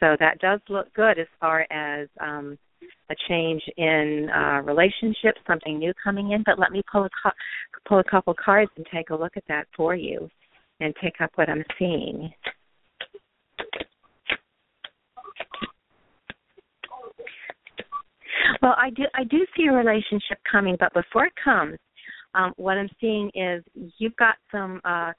So 0.00 0.16
that 0.20 0.38
does 0.40 0.60
look 0.68 0.92
good 0.94 1.18
as 1.18 1.26
far 1.40 1.66
as 1.70 2.08
um 2.20 2.58
a 3.10 3.14
change 3.28 3.62
in 3.76 4.28
uh 4.34 4.60
relationships, 4.64 5.40
something 5.46 5.78
new 5.78 5.92
coming 6.02 6.32
in. 6.32 6.42
But 6.44 6.58
let 6.58 6.72
me 6.72 6.82
pull 6.90 7.04
a 7.04 7.10
co- 7.22 7.30
pull 7.86 7.98
a 8.00 8.04
couple 8.04 8.34
cards 8.34 8.70
and 8.76 8.86
take 8.92 9.10
a 9.10 9.16
look 9.16 9.36
at 9.36 9.44
that 9.48 9.66
for 9.76 9.94
you, 9.94 10.28
and 10.80 10.94
pick 11.00 11.14
up 11.20 11.30
what 11.36 11.48
I'm 11.48 11.64
seeing. 11.78 12.32
Well, 18.62 18.74
I 18.76 18.90
do 18.90 19.04
I 19.14 19.24
do 19.24 19.46
see 19.56 19.66
a 19.66 19.72
relationship 19.72 20.38
coming, 20.50 20.76
but 20.78 20.92
before 20.92 21.26
it 21.26 21.32
comes, 21.42 21.78
um, 22.34 22.52
what 22.56 22.76
I'm 22.76 22.88
seeing 23.00 23.30
is 23.34 23.62
you've 23.98 24.16
got 24.16 24.36
some 24.50 24.80
uh, 24.84 25.12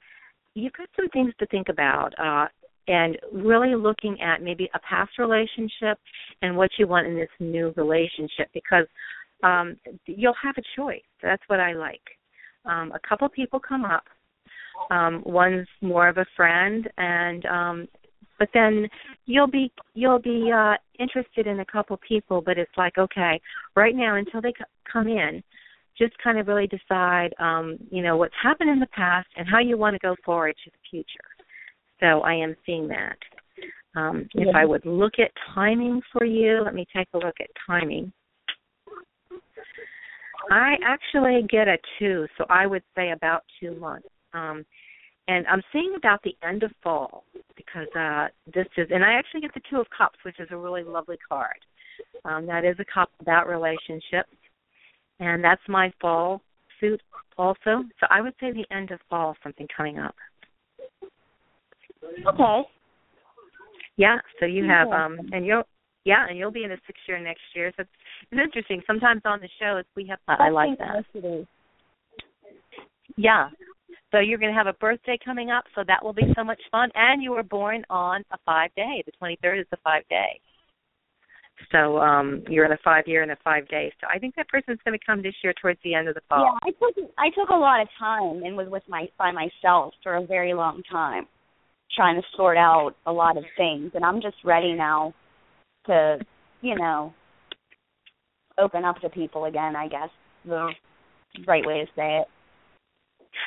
you've 0.54 0.72
got 0.72 0.88
some 0.96 1.08
things 1.10 1.32
to 1.38 1.46
think 1.46 1.68
about, 1.68 2.12
uh, 2.18 2.46
and 2.88 3.18
really 3.32 3.74
looking 3.74 4.20
at 4.20 4.42
maybe 4.42 4.68
a 4.74 4.78
past 4.80 5.12
relationship 5.18 5.98
and 6.42 6.56
what 6.56 6.70
you 6.78 6.86
want 6.86 7.06
in 7.06 7.16
this 7.16 7.28
new 7.38 7.72
relationship 7.76 8.48
because 8.54 8.86
um, 9.42 9.76
you'll 10.06 10.34
have 10.42 10.56
a 10.58 10.62
choice. 10.76 11.02
That's 11.22 11.42
what 11.48 11.60
I 11.60 11.72
like. 11.72 12.02
Um, 12.64 12.92
a 12.92 13.08
couple 13.08 13.28
people 13.28 13.60
come 13.60 13.84
up. 13.84 14.04
Um, 14.90 15.22
one's 15.26 15.68
more 15.82 16.08
of 16.08 16.16
a 16.16 16.26
friend, 16.36 16.88
and 16.96 17.46
um, 17.46 17.88
but 18.40 18.48
then 18.52 18.88
you'll 19.26 19.46
be 19.46 19.70
you'll 19.94 20.18
be 20.18 20.50
uh 20.52 20.74
interested 20.98 21.46
in 21.46 21.60
a 21.60 21.64
couple 21.64 21.96
people 22.06 22.42
but 22.44 22.58
it's 22.58 22.72
like 22.76 22.98
okay 22.98 23.40
right 23.76 23.94
now 23.94 24.16
until 24.16 24.40
they 24.40 24.52
c- 24.58 24.64
come 24.90 25.06
in 25.06 25.40
just 25.96 26.12
kind 26.24 26.38
of 26.38 26.48
really 26.48 26.66
decide 26.66 27.32
um 27.38 27.78
you 27.90 28.02
know 28.02 28.16
what's 28.16 28.34
happened 28.42 28.70
in 28.70 28.80
the 28.80 28.86
past 28.86 29.28
and 29.36 29.46
how 29.48 29.60
you 29.60 29.78
want 29.78 29.94
to 29.94 30.00
go 30.00 30.16
forward 30.24 30.56
to 30.64 30.70
the 30.70 30.78
future 30.90 31.30
so 32.00 32.22
i 32.22 32.34
am 32.34 32.56
seeing 32.66 32.88
that 32.88 33.18
um 33.96 34.28
if 34.34 34.54
i 34.54 34.64
would 34.64 34.84
look 34.84 35.14
at 35.18 35.30
timing 35.54 36.00
for 36.12 36.24
you 36.24 36.62
let 36.64 36.74
me 36.74 36.86
take 36.94 37.08
a 37.14 37.18
look 37.18 37.36
at 37.40 37.48
timing 37.66 38.12
i 40.50 40.74
actually 40.84 41.46
get 41.48 41.68
a 41.68 41.76
two 41.98 42.26
so 42.38 42.44
i 42.50 42.66
would 42.66 42.82
say 42.94 43.10
about 43.10 43.42
two 43.60 43.74
months 43.78 44.08
um 44.32 44.64
and 45.28 45.46
I'm 45.46 45.62
seeing 45.72 45.94
about 45.96 46.20
the 46.24 46.36
end 46.42 46.64
of 46.64 46.72
fall 46.82 47.24
because 47.56 47.86
uh 47.96 48.28
this 48.52 48.66
is 48.76 48.88
and 48.90 49.04
I 49.04 49.12
actually 49.12 49.42
get 49.42 49.54
the 49.54 49.60
two 49.70 49.78
of 49.78 49.86
cups, 49.96 50.18
which 50.24 50.40
is 50.40 50.48
a 50.50 50.56
really 50.56 50.82
lovely 50.82 51.18
card. 51.28 51.58
Um 52.24 52.46
that 52.46 52.64
is 52.64 52.76
a 52.80 52.84
cup 52.92 53.10
about 53.20 53.46
relationships 53.46 54.34
and 55.20 55.44
that's 55.44 55.62
my 55.68 55.92
fall. 56.00 56.42
suit 56.80 57.00
also. 57.38 57.84
So 58.00 58.06
I 58.10 58.20
would 58.20 58.34
say 58.40 58.52
the 58.52 58.66
end 58.74 58.90
of 58.90 59.00
fall, 59.08 59.36
something 59.42 59.68
coming 59.74 59.98
up. 59.98 60.14
Okay. 62.26 62.62
Yeah. 64.00 64.16
So 64.40 64.46
you 64.46 64.64
have 64.64 64.88
um, 64.88 65.18
and 65.30 65.44
you'll 65.44 65.64
yeah, 66.04 66.26
and 66.26 66.38
you'll 66.38 66.50
be 66.50 66.64
in 66.64 66.70
the 66.70 66.78
sixth 66.86 67.02
year 67.06 67.20
next 67.20 67.42
year. 67.54 67.70
So 67.76 67.82
it's, 67.82 67.90
it's 68.32 68.40
interesting. 68.40 68.80
Sometimes 68.86 69.20
on 69.26 69.40
the 69.40 69.48
show, 69.60 69.76
shows 69.76 69.84
we 69.94 70.06
have 70.08 70.18
I 70.26 70.48
like 70.48 70.78
that. 70.78 71.04
Yeah. 73.18 73.50
So 74.10 74.18
you're 74.18 74.38
going 74.38 74.52
to 74.52 74.56
have 74.56 74.66
a 74.66 74.72
birthday 74.72 75.18
coming 75.22 75.50
up, 75.50 75.64
so 75.74 75.84
that 75.86 76.02
will 76.02 76.14
be 76.14 76.32
so 76.34 76.42
much 76.42 76.60
fun. 76.72 76.88
And 76.94 77.22
you 77.22 77.32
were 77.32 77.42
born 77.42 77.84
on 77.90 78.24
a 78.32 78.38
five 78.46 78.70
day. 78.74 79.04
The 79.04 79.12
23rd 79.22 79.60
is 79.60 79.66
the 79.70 79.76
five 79.84 80.02
day. 80.08 80.40
So 81.70 81.98
um 81.98 82.42
you're 82.48 82.64
in 82.64 82.72
a 82.72 82.78
five 82.82 83.04
year 83.06 83.22
and 83.22 83.32
a 83.32 83.36
five 83.44 83.68
day. 83.68 83.92
So 84.00 84.06
I 84.12 84.18
think 84.18 84.34
that 84.36 84.48
person's 84.48 84.78
going 84.82 84.98
to 84.98 85.04
come 85.04 85.20
this 85.20 85.34
year 85.44 85.52
towards 85.60 85.78
the 85.84 85.94
end 85.94 86.08
of 86.08 86.14
the 86.14 86.22
fall. 86.26 86.58
Yeah, 86.64 86.70
I 86.70 86.70
took 86.70 87.10
I 87.18 87.28
took 87.38 87.50
a 87.50 87.54
lot 87.54 87.82
of 87.82 87.88
time 87.98 88.42
and 88.44 88.56
was 88.56 88.68
with 88.70 88.82
my 88.88 89.08
by 89.18 89.30
myself 89.30 89.92
for 90.02 90.16
a 90.16 90.24
very 90.24 90.54
long 90.54 90.82
time, 90.90 91.26
trying 91.94 92.16
to 92.16 92.26
sort 92.36 92.56
out 92.56 92.92
a 93.06 93.12
lot 93.12 93.36
of 93.36 93.44
things, 93.56 93.92
and 93.94 94.04
I'm 94.04 94.20
just 94.20 94.36
ready 94.44 94.74
now 94.74 95.14
to, 95.86 96.18
you 96.60 96.76
know, 96.76 97.12
open 98.58 98.84
up 98.84 99.00
to 99.00 99.08
people 99.08 99.46
again. 99.46 99.76
I 99.76 99.88
guess 99.88 100.10
the 100.44 100.70
right 101.46 101.64
way 101.66 101.80
to 101.80 101.86
say 101.96 102.18
it. 102.18 102.26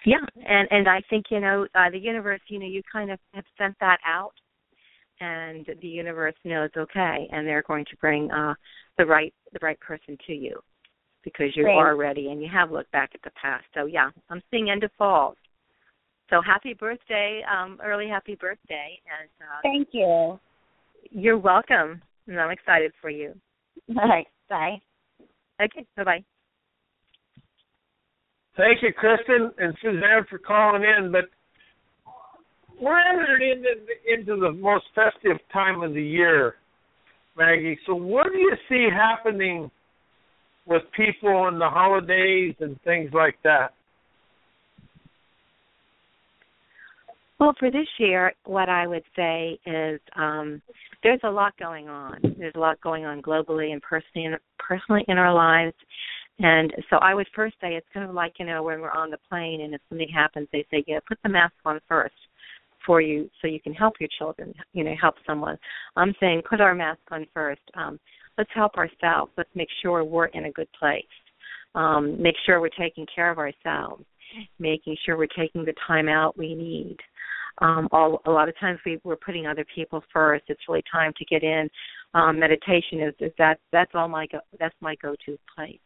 Yeah, 0.06 0.26
and 0.36 0.68
and 0.72 0.88
I 0.88 1.02
think 1.10 1.26
you 1.30 1.40
know 1.40 1.68
uh, 1.76 1.90
the 1.92 2.00
universe. 2.00 2.42
You 2.48 2.60
know, 2.60 2.66
you 2.66 2.82
kind 2.92 3.12
of 3.12 3.20
have 3.34 3.46
sent 3.58 3.76
that 3.80 4.00
out, 4.06 4.34
and 5.20 5.66
the 5.82 5.88
universe 5.88 6.36
knows 6.44 6.70
okay, 6.76 7.28
and 7.32 7.48
they're 7.48 7.64
going 7.68 7.86
to 7.86 7.98
bring 7.98 8.32
uh 8.32 8.54
the 8.98 9.06
right 9.06 9.34
the 9.52 9.60
right 9.62 9.80
person 9.80 10.18
to 10.28 10.34
you 10.34 10.60
because 11.24 11.56
you 11.56 11.64
Great. 11.64 11.76
are 11.76 11.96
ready 11.96 12.30
and 12.30 12.42
you 12.42 12.50
have 12.54 12.72
looked 12.72 12.92
back 12.92 13.12
at 13.14 13.22
the 13.24 13.32
past. 13.42 13.64
So 13.74 13.86
yeah, 13.86 14.10
I'm 14.30 14.42
seeing 14.52 14.70
end 14.70 14.84
of 14.84 14.92
fall. 14.98 15.36
So 16.30 16.42
happy 16.42 16.74
birthday, 16.74 17.42
um, 17.52 17.80
early 17.84 18.08
happy 18.08 18.36
birthday, 18.36 19.00
and 19.20 19.30
uh, 19.42 19.60
Thank 19.62 19.90
you. 19.92 20.40
you're 21.12 21.38
welcome. 21.38 22.02
And 22.28 22.40
I'm 22.40 22.52
excited 22.52 22.92
for 23.02 23.10
you. 23.10 23.34
All 23.90 24.08
right. 24.08 24.28
Bye. 24.50 24.82
Okay, 25.62 25.86
bye 25.98 26.04
bye. 26.04 26.24
Thank 28.56 28.84
you, 28.84 28.94
Kristen 28.94 29.52
and 29.58 29.76
Suzanne, 29.82 30.26
for 30.30 30.38
calling 30.38 30.84
in. 30.84 31.12
But 31.12 31.26
we're 32.80 33.00
entering 33.00 33.58
into 33.58 34.34
into 34.36 34.42
the 34.42 34.52
most 34.52 34.86
festive 34.96 35.38
time 35.52 35.82
of 35.82 35.94
the 35.94 36.04
year, 36.04 36.56
Maggie. 37.38 37.78
So, 37.86 37.96
what 37.96 38.28
do 38.32 38.38
you 38.38 38.56
see 38.70 38.88
happening 38.92 39.70
with 40.66 40.84
people 40.96 41.48
in 41.48 41.60
the 41.60 41.70
holidays 41.70 42.56
and 42.60 42.80
things 42.84 43.12
like 43.14 43.36
that? 43.44 43.74
Well, 47.40 47.54
for 47.60 47.72
this 47.72 47.88
year, 47.98 48.34
what 48.46 48.70
I 48.70 48.88
would 48.88 49.04
say 49.16 49.60
is 49.66 50.00
um, 50.16 50.62
there's 51.02 51.20
a 51.24 51.30
lot 51.30 51.58
going 51.58 51.90
on. 51.90 52.20
There's 52.38 52.56
a 52.56 52.60
lot 52.60 52.80
going 52.82 53.06
on 53.06 53.22
globally 53.22 53.74
and 53.74 53.82
personally, 53.82 54.26
in, 54.26 54.38
personally 54.60 55.04
in 55.08 55.18
our 55.18 55.34
lives. 55.34 55.76
And 56.40 56.74
so 56.90 56.98
I 56.98 57.14
would 57.14 57.28
first 57.36 57.56
say 57.62 57.76
it's 57.76 57.88
kind 57.94 58.08
of 58.08 58.16
like 58.16 58.34
you 58.40 58.46
know 58.46 58.64
when 58.64 58.82
we're 58.82 58.92
on 58.92 59.12
the 59.12 59.18
plane 59.30 59.62
and 59.62 59.74
if 59.74 59.82
something 59.90 60.10
happens, 60.10 60.48
they 60.52 60.66
say, 60.72 60.84
yeah, 60.88 61.00
put 61.08 61.20
the 61.24 61.30
mask 61.30 61.54
on 61.66 61.80
first 61.88 62.16
for 62.86 63.02
you 63.02 63.30
so 63.42 63.48
you 63.48 63.62
can 63.62 63.74
help 63.74 63.96
your 64.00 64.10
children, 64.18 64.54
you 64.74 64.84
know, 64.84 64.94
help 65.00 65.16
someone. 65.26 65.58
I'm 65.96 66.14
saying 66.20 66.42
put 66.50 66.62
our 66.62 66.76
mask 66.76 67.02
on 67.12 67.26
first. 67.34 67.62
Um, 67.76 68.00
let's 68.38 68.50
help 68.54 68.76
ourselves. 68.76 69.32
Let's 69.38 69.50
make 69.56 69.70
sure 69.82 70.04
we're 70.04 70.26
in 70.28 70.46
a 70.46 70.52
good 70.52 70.68
place. 70.78 71.04
Um, 71.76 72.22
make 72.22 72.36
sure 72.46 72.60
we're 72.62 72.70
taking 72.70 73.06
care 73.14 73.32
of 73.32 73.38
ourselves. 73.38 74.04
Making 74.60 74.98
sure 75.06 75.18
we're 75.18 75.28
taking 75.28 75.64
the 75.64 75.76
time 75.88 76.10
out 76.10 76.38
we 76.38 76.56
need 76.56 76.98
um 77.60 77.88
all 77.92 78.22
a 78.26 78.32
lot 78.32 78.50
of 78.50 78.58
times 78.60 78.80
we 78.86 79.00
we're 79.04 79.16
putting 79.16 79.46
other 79.46 79.66
people 79.76 80.04
first. 80.12 80.46
It's 80.48 80.62
really 80.68 80.84
time 80.92 81.14
to 81.18 81.26
get 81.26 81.44
in. 81.44 81.70
Um 82.14 82.40
meditation 82.40 83.02
is 83.02 83.14
is 83.20 83.32
that 83.38 83.60
that's 83.72 83.92
all 83.94 84.08
my 84.08 84.28
go 84.28 84.40
that's 84.60 84.76
my 84.82 84.96
go 85.02 85.16
to 85.26 85.38
place 85.56 85.80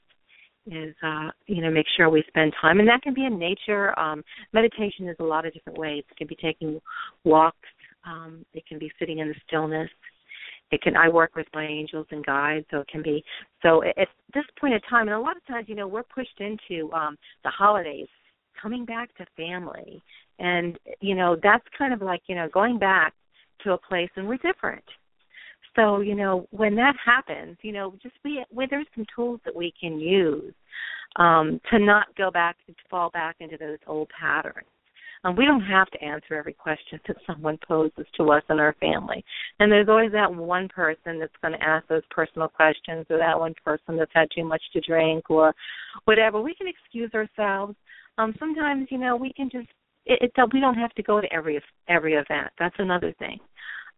is 0.66 0.96
uh 1.04 1.30
you 1.46 1.62
know 1.62 1.72
make 1.72 1.86
sure 1.96 2.10
we 2.10 2.24
spend 2.28 2.54
time. 2.62 2.80
And 2.80 2.88
that 2.88 3.02
can 3.02 3.14
be 3.14 3.26
in 3.26 3.38
nature. 3.38 3.98
Um 4.00 4.24
meditation 4.54 5.08
is 5.08 5.16
a 5.20 5.24
lot 5.24 5.46
of 5.46 5.54
different 5.54 5.78
ways. 5.78 6.04
It 6.10 6.18
can 6.18 6.28
be 6.28 6.38
taking 6.42 6.80
walks. 7.24 7.58
Um 8.06 8.46
it 8.54 8.66
can 8.66 8.80
be 8.80 8.92
sitting 9.00 9.20
in 9.20 9.28
the 9.28 9.36
stillness. 9.48 9.90
It 10.72 10.82
can 10.82 10.98
i 10.98 11.08
work 11.08 11.36
with 11.36 11.48
my 11.54 11.66
angels 11.66 12.08
and 12.12 12.26
guides 12.26 12.66
so 12.72 12.80
it 12.80 12.88
can 12.90 13.02
be 13.02 13.24
so 13.62 13.84
at 13.84 13.98
at 13.98 14.08
this 14.34 14.44
point 14.60 14.74
in 14.74 14.82
time 14.82 15.08
and 15.08 15.16
a 15.16 15.20
lot 15.20 15.38
of 15.38 15.46
times 15.48 15.68
you 15.70 15.76
know 15.76 15.88
we're 15.88 16.04
pushed 16.04 16.40
into 16.40 16.92
um 16.94 17.18
the 17.46 17.50
holidays 17.50 18.08
coming 18.62 18.86
back 18.86 19.16
to 19.18 19.26
family 19.36 20.02
and 20.40 20.78
you 21.00 21.16
know 21.16 21.36
that's 21.42 21.66
kind 21.78 21.94
of 21.94 22.02
like 22.02 22.22
you 22.28 22.36
know 22.36 22.48
going 22.54 22.78
back 22.78 23.14
to 23.64 23.74
a 23.74 23.78
place 23.78 24.10
and 24.16 24.28
we're 24.28 24.38
different 24.38 24.84
so 25.76 26.02
you 26.02 26.16
know 26.16 26.48
when 26.52 26.76
that 26.76 26.96
happens 27.04 27.58
you 27.62 27.72
know 27.72 27.94
just 28.02 28.16
be 28.24 28.42
well, 28.52 28.68
there's 28.70 28.88
some 28.96 29.06
tools 29.16 29.40
that 29.46 29.56
we 29.56 29.74
can 29.80 30.00
use 30.00 30.54
um 31.18 31.60
to 31.72 31.80
not 31.80 32.08
go 32.16 32.30
back 32.32 32.56
to 32.68 32.74
fall 32.90 33.10
back 33.12 33.36
into 33.40 33.58
those 33.58 33.80
old 33.88 34.10
patterns 34.20 34.68
um, 35.24 35.36
we 35.36 35.46
don't 35.46 35.62
have 35.62 35.90
to 35.92 36.04
answer 36.04 36.36
every 36.36 36.54
question 36.54 37.00
that 37.08 37.18
someone 37.26 37.58
poses 37.68 38.06
to 38.18 38.32
us 38.32 38.44
in 38.50 38.60
our 38.60 38.76
family. 38.80 39.24
And 39.60 39.72
there's 39.72 39.90
always 39.90 40.12
that 40.12 40.34
one 40.34 40.68
person 40.70 41.20
that's 41.20 41.34
going 41.42 41.54
to 41.54 41.64
ask 41.64 41.88
those 41.88 42.04
personal 42.12 42.48
questions, 42.48 43.06
or 43.10 43.18
that 43.18 43.40
one 43.40 43.54
person 43.64 43.98
that's 43.98 44.12
had 44.14 44.28
too 44.34 44.46
much 44.46 44.62
to 44.74 44.82
drink, 44.82 45.30
or 45.30 45.54
whatever. 46.06 46.42
We 46.42 46.56
can 46.56 46.68
excuse 46.68 47.12
ourselves. 47.14 47.76
Um, 48.18 48.34
sometimes, 48.40 48.88
you 48.90 48.98
know, 48.98 49.16
we 49.16 49.34
can 49.34 49.50
just 49.50 49.68
it, 50.06 50.32
it 50.36 50.54
we 50.54 50.60
don't 50.60 50.76
have 50.76 50.94
to 50.94 51.04
go 51.04 51.22
to 51.22 51.32
every 51.34 51.62
every 51.88 52.14
event. 52.14 52.50
That's 52.60 52.76
another 52.80 53.14
thing. 53.20 53.40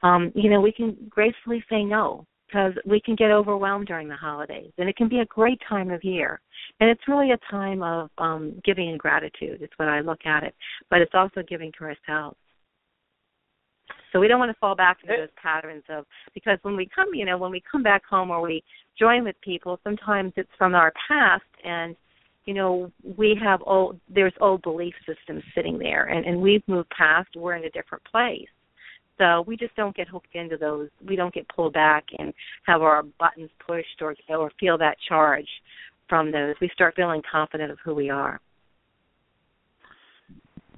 Um, 0.02 0.32
you 0.36 0.50
know, 0.50 0.62
we 0.62 0.72
can 0.72 0.96
gracefully 1.10 1.64
say 1.70 1.84
no 1.84 2.26
because 2.48 2.74
we 2.86 3.00
can 3.00 3.16
get 3.16 3.32
overwhelmed 3.32 3.88
during 3.88 4.08
the 4.08 4.16
holidays, 4.16 4.72
and 4.78 4.90
it 4.90 4.96
can 4.96 5.08
be 5.08 5.20
a 5.20 5.26
great 5.26 5.62
time 5.68 5.92
of 5.92 6.04
year. 6.04 6.42
And 6.80 6.90
it's 6.90 7.08
really 7.08 7.32
a 7.32 7.52
time 7.52 7.84
of 7.84 8.10
um, 8.18 8.60
giving 8.66 8.90
and 8.90 9.00
gratitude. 9.00 9.62
It's 9.62 9.74
what 9.78 9.88
I 9.88 10.00
look 10.00 10.26
at 10.26 10.44
it, 10.44 10.56
but 10.90 11.02
it's 11.02 11.14
also 11.14 11.44
giving 11.48 11.72
to 11.78 11.84
ourselves. 11.86 12.38
So 14.12 14.20
we 14.20 14.28
don't 14.28 14.40
want 14.40 14.52
to 14.52 14.58
fall 14.60 14.76
back 14.76 14.98
into 15.04 15.16
those 15.16 15.30
patterns 15.42 15.84
of 15.90 16.06
because 16.34 16.58
when 16.64 16.76
we 16.76 16.88
come, 16.94 17.14
you 17.14 17.26
know, 17.26 17.38
when 17.38 17.52
we 17.52 17.62
come 17.72 17.84
back 17.84 18.04
home 18.06 18.32
or 18.32 18.42
we 18.42 18.64
join 18.98 19.24
with 19.24 19.36
people, 19.42 19.80
sometimes 19.84 20.34
it's 20.36 20.50
from 20.58 20.74
our 20.74 20.92
past 21.08 21.44
and 21.64 21.96
you 22.50 22.56
know 22.56 22.92
we 23.16 23.40
have 23.40 23.62
old 23.68 24.00
there's 24.10 24.34
old 24.42 24.64
belief 24.64 24.96
systems 25.06 25.44
sitting 25.54 25.78
there 25.78 26.06
and 26.06 26.26
and 26.26 26.42
we've 26.42 26.68
moved 26.68 26.90
past 26.90 27.30
we're 27.36 27.56
in 27.56 27.64
a 27.64 27.70
different 27.70 28.04
place 28.06 28.50
so 29.20 29.44
we 29.46 29.56
just 29.56 29.76
don't 29.76 29.96
get 29.96 30.08
hooked 30.08 30.34
into 30.34 30.58
those 30.58 30.90
we 31.08 31.16
don't 31.16 31.32
get 31.32 31.48
pulled 31.56 31.74
back 31.74 32.06
and 32.18 32.34
have 32.66 32.82
our 32.82 33.04
buttons 33.20 33.52
pushed 33.64 34.02
or 34.02 34.16
or 34.30 34.52
feel 34.60 34.80
that 34.80 34.98
charge 35.08 35.46
from 36.08 36.32
those 36.32 36.56
we 36.60 36.72
start 36.74 36.96
feeling 36.96 37.22
confident 37.32 37.72
of 37.72 37.78
who 37.86 37.94
we 37.94 38.10
are 38.10 38.40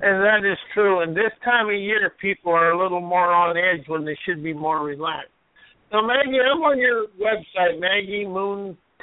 And 0.02 0.22
that 0.26 0.44
is 0.52 0.58
true. 0.74 1.02
And 1.02 1.16
this 1.16 1.32
time 1.46 1.68
of 1.68 1.76
year, 1.76 2.14
people 2.20 2.52
are 2.52 2.72
a 2.72 2.78
little 2.84 3.02
more 3.02 3.32
on 3.32 3.56
edge 3.56 3.88
when 3.88 4.04
they 4.04 4.18
should 4.26 4.42
be 4.44 4.52
more 4.52 4.84
relaxed. 4.84 5.30
Now, 5.92 6.02
Maggie, 6.02 6.40
I'm 6.42 6.60
on 6.64 6.80
your 6.80 7.06
website, 7.22 7.78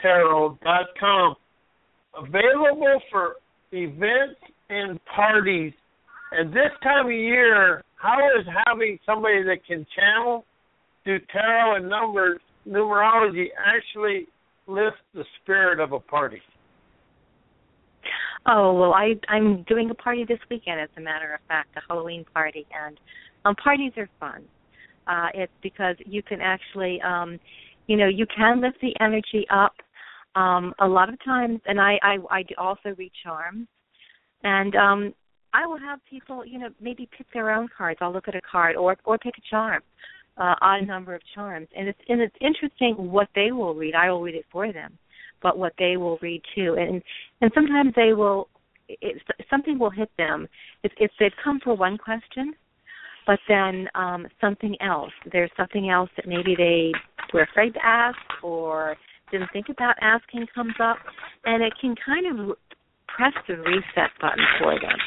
MaggieMoonTarot.com. 0.03 1.37
Available 2.19 3.01
for 3.11 3.37
events 3.73 4.41
and 4.69 4.99
parties. 5.05 5.73
And 6.33 6.51
this 6.53 6.73
time 6.83 7.07
of 7.07 7.13
year, 7.13 7.83
how 7.97 8.19
is 8.39 8.47
having 8.67 8.99
somebody 9.07 9.43
that 9.45 9.65
can 9.67 9.87
channel, 9.97 10.45
do 11.05 11.17
tarot 11.33 11.77
and 11.77 11.89
numbers, 11.89 12.41
numerology, 12.69 13.47
actually 13.65 14.27
lift 14.67 14.97
the 15.15 15.25
spirit 15.41 15.81
of 15.81 15.93
a 15.93 16.01
party? 16.01 16.41
Oh 18.47 18.73
well, 18.75 18.95
I 18.95 19.15
I'm 19.29 19.63
doing 19.65 19.91
a 19.91 19.95
party 19.95 20.25
this 20.27 20.39
weekend. 20.51 20.81
As 20.81 20.89
a 20.97 21.01
matter 21.01 21.35
of 21.35 21.41
fact, 21.49 21.71
a 21.77 21.81
Halloween 21.89 22.25
party, 22.33 22.67
and 22.73 22.99
um, 23.45 23.55
parties 23.57 23.93
are 23.97 24.09
fun. 24.21 24.45
Uh, 25.07 25.29
it's 25.35 25.53
because 25.63 25.97
you 26.07 26.23
can 26.23 26.41
actually, 26.41 27.01
um, 27.03 27.39
you 27.87 27.97
know, 27.97 28.07
you 28.07 28.27
can 28.35 28.61
lift 28.61 28.79
the 28.81 28.95
energy 29.01 29.47
up. 29.51 29.73
Um, 30.39 30.75
a 30.79 30.87
lot 30.87 31.09
of 31.13 31.17
times, 31.25 31.61
and 31.67 31.81
I 31.81 31.99
I, 32.03 32.17
I 32.31 32.41
also 32.59 32.95
read 32.97 33.13
charms, 33.25 33.67
and 34.43 34.75
um, 34.77 35.15
I 35.53 35.67
will 35.67 35.79
have 35.79 35.99
people, 36.09 36.45
you 36.45 36.59
know, 36.59 36.69
maybe 36.81 37.09
pick 37.17 37.27
their 37.33 37.51
own 37.51 37.69
cards. 37.77 37.99
I'll 38.01 38.13
look 38.13 38.29
at 38.29 38.35
a 38.35 38.41
card 38.51 38.77
or 38.77 38.97
or 39.05 39.19
pick 39.19 39.35
a 39.37 39.45
charm, 39.51 39.83
uh, 40.37 40.55
odd 40.61 40.87
number 40.87 41.15
of 41.15 41.23
charms, 41.35 41.69
and 41.77 41.89
it's 41.89 42.03
and 42.09 42.21
it's 42.21 42.37
interesting 42.41 42.95
what 43.11 43.29
they 43.35 43.51
will 43.53 43.75
read. 43.75 43.95
I 43.95 44.11
will 44.11 44.23
read 44.23 44.35
it 44.35 44.47
for 44.53 44.73
them 44.73 44.99
but 45.43 45.59
what 45.59 45.73
they 45.79 45.97
will 45.97 46.19
read 46.21 46.43
too. 46.55 46.77
And 46.79 47.03
and 47.41 47.51
sometimes 47.55 47.93
they 47.95 48.13
will 48.13 48.49
it, 48.89 49.21
something 49.51 49.79
will 49.79 49.91
hit 49.91 50.11
them. 50.19 50.49
If 50.83 50.93
if 50.99 51.11
they've 51.19 51.33
come 51.43 51.61
for 51.63 51.77
one 51.77 51.99
question 51.99 52.55
but 53.27 53.39
then 53.49 53.89
um 53.95 54.27
something 54.41 54.75
else. 54.81 55.13
There's 55.33 55.51
something 55.57 55.91
else 55.91 56.11
that 56.17 56.27
maybe 56.27 56.55
they 56.57 56.93
were 57.33 57.43
afraid 57.43 57.75
to 57.75 57.85
ask 57.85 58.19
or 58.43 58.97
didn't 59.31 59.51
think 59.53 59.69
about 59.69 59.95
asking 60.01 60.47
comes 60.55 60.75
up 60.81 60.97
and 61.45 61.63
it 61.63 61.73
can 61.81 61.95
kind 62.05 62.27
of 62.27 62.57
press 63.07 63.33
the 63.47 63.57
reset 63.57 64.11
button 64.21 64.45
for 64.61 64.75
them. 64.81 64.99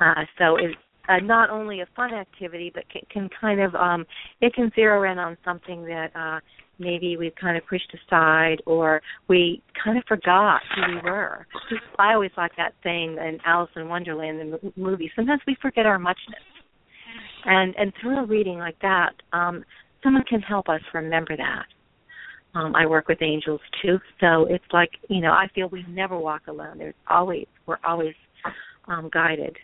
Uh, 0.00 0.24
so 0.38 0.56
it's 0.56 0.74
uh, 1.08 1.18
not 1.22 1.50
only 1.50 1.80
a 1.80 1.86
fun 1.96 2.12
activity, 2.14 2.70
but 2.72 2.84
can, 2.90 3.02
can 3.10 3.30
kind 3.40 3.60
of 3.60 3.74
um, 3.74 4.04
it 4.40 4.54
can 4.54 4.70
zero 4.74 5.10
in 5.10 5.18
on 5.18 5.36
something 5.44 5.84
that 5.84 6.10
uh, 6.14 6.40
maybe 6.78 7.16
we've 7.16 7.34
kind 7.40 7.56
of 7.56 7.66
pushed 7.66 7.92
aside 7.94 8.56
or 8.66 9.00
we 9.28 9.62
kind 9.82 9.98
of 9.98 10.04
forgot 10.06 10.60
who 10.74 10.94
we 10.94 11.10
were. 11.10 11.46
I 11.98 12.14
always 12.14 12.30
like 12.36 12.52
that 12.56 12.74
saying 12.84 13.16
in 13.18 13.38
Alice 13.44 13.70
in 13.76 13.88
Wonderland, 13.88 14.52
the 14.52 14.72
movie. 14.76 15.10
Sometimes 15.16 15.40
we 15.46 15.56
forget 15.60 15.86
our 15.86 15.98
muchness, 15.98 16.42
and 17.44 17.74
and 17.76 17.92
through 18.00 18.18
a 18.18 18.26
reading 18.26 18.58
like 18.58 18.78
that, 18.82 19.14
um, 19.32 19.64
someone 20.02 20.24
can 20.24 20.40
help 20.40 20.68
us 20.68 20.80
remember 20.94 21.36
that. 21.36 21.66
Um, 22.54 22.74
I 22.74 22.86
work 22.86 23.08
with 23.08 23.20
angels 23.20 23.60
too, 23.82 23.98
so 24.20 24.46
it's 24.46 24.64
like 24.72 24.90
you 25.08 25.20
know 25.20 25.32
I 25.32 25.48
feel 25.54 25.68
we 25.68 25.84
never 25.88 26.18
walk 26.18 26.42
alone. 26.48 26.78
There's 26.78 26.94
always 27.08 27.46
we're 27.66 27.78
always 27.86 28.14
um, 28.86 29.10
guided. 29.12 29.56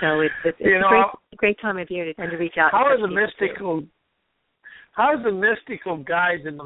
So 0.00 0.20
it's 0.20 0.34
it's, 0.44 0.58
it's 0.60 0.68
a 0.68 0.80
know, 0.80 0.88
great 0.88 1.06
great 1.36 1.60
time 1.60 1.78
of 1.78 1.90
year 1.90 2.04
to, 2.04 2.14
to 2.14 2.36
reach 2.36 2.54
out. 2.58 2.72
How 2.72 2.84
are 2.84 3.00
the 3.00 3.08
mystical? 3.08 3.82
How 4.92 5.14
are 5.14 5.22
the 5.22 5.32
mystical 5.32 5.96
guides 5.96 6.42
and 6.44 6.58
the 6.58 6.64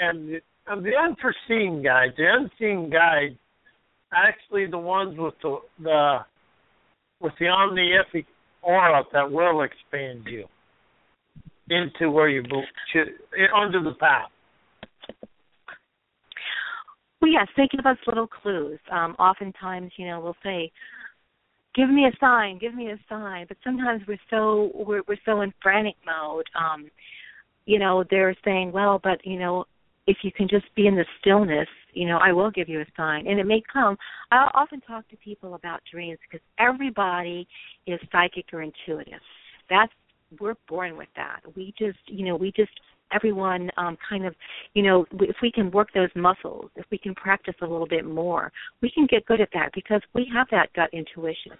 and 0.00 0.28
the, 0.28 0.40
and 0.68 0.84
the 0.84 0.92
unforeseen 0.96 1.82
guides, 1.82 2.14
the 2.16 2.24
unseen 2.28 2.90
guides, 2.90 3.36
actually 4.12 4.66
the 4.70 4.78
ones 4.78 5.18
with 5.18 5.34
the 5.42 5.58
the 5.82 6.18
with 7.20 7.32
the 7.38 7.46
omnific 7.46 8.24
aura 8.62 9.04
that 9.12 9.30
will 9.30 9.62
expand 9.62 10.24
you 10.26 10.46
into 11.70 12.10
where 12.10 12.28
you 12.28 12.42
should 12.92 13.08
under 13.54 13.82
the 13.82 13.94
path. 13.98 14.30
Well, 17.20 17.30
yes, 17.30 17.48
give 17.56 17.86
us 17.86 17.96
little 18.06 18.26
clues. 18.26 18.78
Um, 18.90 19.16
oftentimes, 19.18 19.90
you 19.96 20.06
know, 20.06 20.20
we'll 20.20 20.36
say, 20.42 20.70
"Give 21.74 21.88
me 21.88 22.06
a 22.06 22.16
sign, 22.18 22.58
give 22.58 22.74
me 22.74 22.90
a 22.90 22.98
sign," 23.08 23.46
but 23.48 23.56
sometimes 23.64 24.06
we're 24.06 24.18
so 24.30 24.70
we're, 24.74 25.02
we're 25.08 25.16
so 25.24 25.40
in 25.40 25.52
frantic 25.62 25.96
mode. 26.04 26.46
Um, 26.54 26.90
you 27.64 27.78
know, 27.78 28.04
they're 28.10 28.36
saying, 28.44 28.70
"Well, 28.72 29.00
but 29.02 29.24
you 29.24 29.38
know, 29.38 29.64
if 30.06 30.18
you 30.22 30.30
can 30.30 30.46
just 30.46 30.72
be 30.74 30.86
in 30.86 30.94
the 30.94 31.06
stillness, 31.20 31.68
you 31.94 32.06
know, 32.06 32.18
I 32.18 32.32
will 32.32 32.50
give 32.50 32.68
you 32.68 32.80
a 32.80 32.86
sign, 32.96 33.26
and 33.26 33.40
it 33.40 33.46
may 33.46 33.62
come." 33.72 33.96
I 34.30 34.48
often 34.54 34.82
talk 34.82 35.08
to 35.08 35.16
people 35.16 35.54
about 35.54 35.80
dreams 35.90 36.18
because 36.30 36.44
everybody 36.58 37.48
is 37.86 37.98
psychic 38.12 38.52
or 38.52 38.62
intuitive. 38.62 39.20
That's 39.70 39.92
we're 40.40 40.56
born 40.68 40.96
with 40.96 41.08
that. 41.16 41.40
We 41.54 41.74
just, 41.78 41.98
you 42.06 42.24
know, 42.24 42.36
we 42.36 42.52
just 42.52 42.70
everyone 43.12 43.70
um 43.76 43.96
kind 44.08 44.26
of 44.26 44.34
you 44.74 44.82
know 44.82 45.06
if 45.20 45.36
we 45.42 45.50
can 45.52 45.70
work 45.70 45.88
those 45.94 46.08
muscles 46.16 46.70
if 46.76 46.84
we 46.90 46.98
can 46.98 47.14
practice 47.14 47.54
a 47.62 47.66
little 47.66 47.86
bit 47.86 48.04
more 48.04 48.50
we 48.82 48.90
can 48.90 49.06
get 49.08 49.24
good 49.26 49.40
at 49.40 49.48
that 49.54 49.70
because 49.74 50.00
we 50.14 50.28
have 50.32 50.46
that 50.50 50.72
gut 50.74 50.90
intuition 50.92 51.52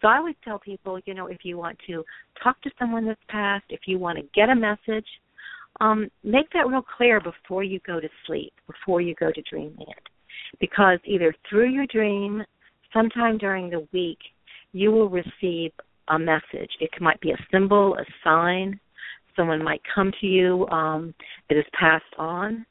so 0.00 0.08
i 0.08 0.16
always 0.16 0.34
tell 0.44 0.58
people 0.58 0.98
you 1.06 1.14
know 1.14 1.26
if 1.26 1.38
you 1.44 1.56
want 1.56 1.78
to 1.86 2.04
talk 2.42 2.60
to 2.62 2.70
someone 2.78 3.06
that's 3.06 3.20
passed 3.28 3.64
if 3.68 3.80
you 3.86 3.98
want 3.98 4.18
to 4.18 4.24
get 4.34 4.48
a 4.48 4.54
message 4.54 5.06
um 5.80 6.08
make 6.24 6.50
that 6.52 6.66
real 6.66 6.82
clear 6.96 7.20
before 7.20 7.62
you 7.62 7.78
go 7.86 8.00
to 8.00 8.08
sleep 8.26 8.52
before 8.66 9.00
you 9.00 9.14
go 9.14 9.30
to 9.30 9.42
dreamland 9.42 9.94
because 10.58 10.98
either 11.04 11.32
through 11.48 11.68
your 11.68 11.86
dream 11.86 12.42
sometime 12.92 13.38
during 13.38 13.70
the 13.70 13.86
week 13.92 14.18
you 14.72 14.90
will 14.90 15.08
receive 15.08 15.70
a 16.10 16.18
message 16.18 16.70
it 16.80 16.90
might 17.00 17.20
be 17.20 17.30
a 17.30 17.46
symbol 17.50 17.96
a 17.96 18.04
sign 18.22 18.78
someone 19.36 19.62
might 19.62 19.80
come 19.94 20.12
to 20.20 20.26
you 20.26 20.66
um, 20.68 21.14
that 21.48 21.58
is 21.58 21.64
passed 21.78 22.04
on. 22.18 22.64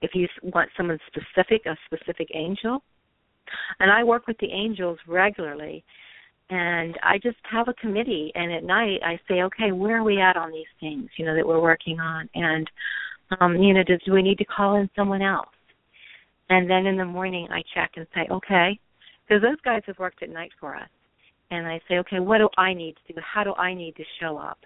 If 0.00 0.12
you 0.14 0.26
want 0.42 0.70
someone 0.76 0.98
specific, 1.06 1.66
a 1.66 1.76
specific 1.86 2.28
angel. 2.34 2.82
And 3.80 3.90
I 3.90 4.04
work 4.04 4.26
with 4.26 4.38
the 4.38 4.50
angels 4.50 4.98
regularly. 5.06 5.84
And 6.50 6.98
I 7.02 7.18
just 7.22 7.38
have 7.50 7.68
a 7.68 7.74
committee, 7.74 8.30
and 8.34 8.52
at 8.52 8.64
night 8.64 9.00
I 9.02 9.18
say, 9.28 9.42
okay, 9.42 9.72
where 9.72 10.00
are 10.00 10.02
we 10.02 10.20
at 10.20 10.36
on 10.36 10.52
these 10.52 10.66
things, 10.78 11.08
you 11.16 11.24
know, 11.24 11.34
that 11.34 11.46
we're 11.46 11.60
working 11.60 11.98
on, 12.00 12.28
and 12.34 12.70
um, 13.40 13.56
you 13.56 13.72
know, 13.72 13.82
does 13.82 13.98
do 14.04 14.12
we 14.12 14.20
need 14.20 14.36
to 14.36 14.44
call 14.44 14.76
in 14.76 14.90
someone 14.94 15.22
else? 15.22 15.48
And 16.50 16.68
then 16.68 16.84
in 16.84 16.98
the 16.98 17.04
morning 17.06 17.48
I 17.50 17.62
check 17.74 17.92
and 17.96 18.06
say, 18.14 18.26
okay, 18.30 18.78
because 19.26 19.40
those 19.40 19.60
guys 19.64 19.80
have 19.86 19.98
worked 19.98 20.22
at 20.22 20.28
night 20.28 20.52
for 20.60 20.76
us, 20.76 20.90
and 21.54 21.66
I 21.66 21.80
say, 21.88 21.96
okay, 21.98 22.20
what 22.20 22.38
do 22.38 22.48
I 22.58 22.74
need 22.74 22.96
to 23.06 23.12
do? 23.12 23.20
How 23.20 23.44
do 23.44 23.54
I 23.54 23.74
need 23.74 23.96
to 23.96 24.04
show 24.20 24.38
up? 24.38 24.58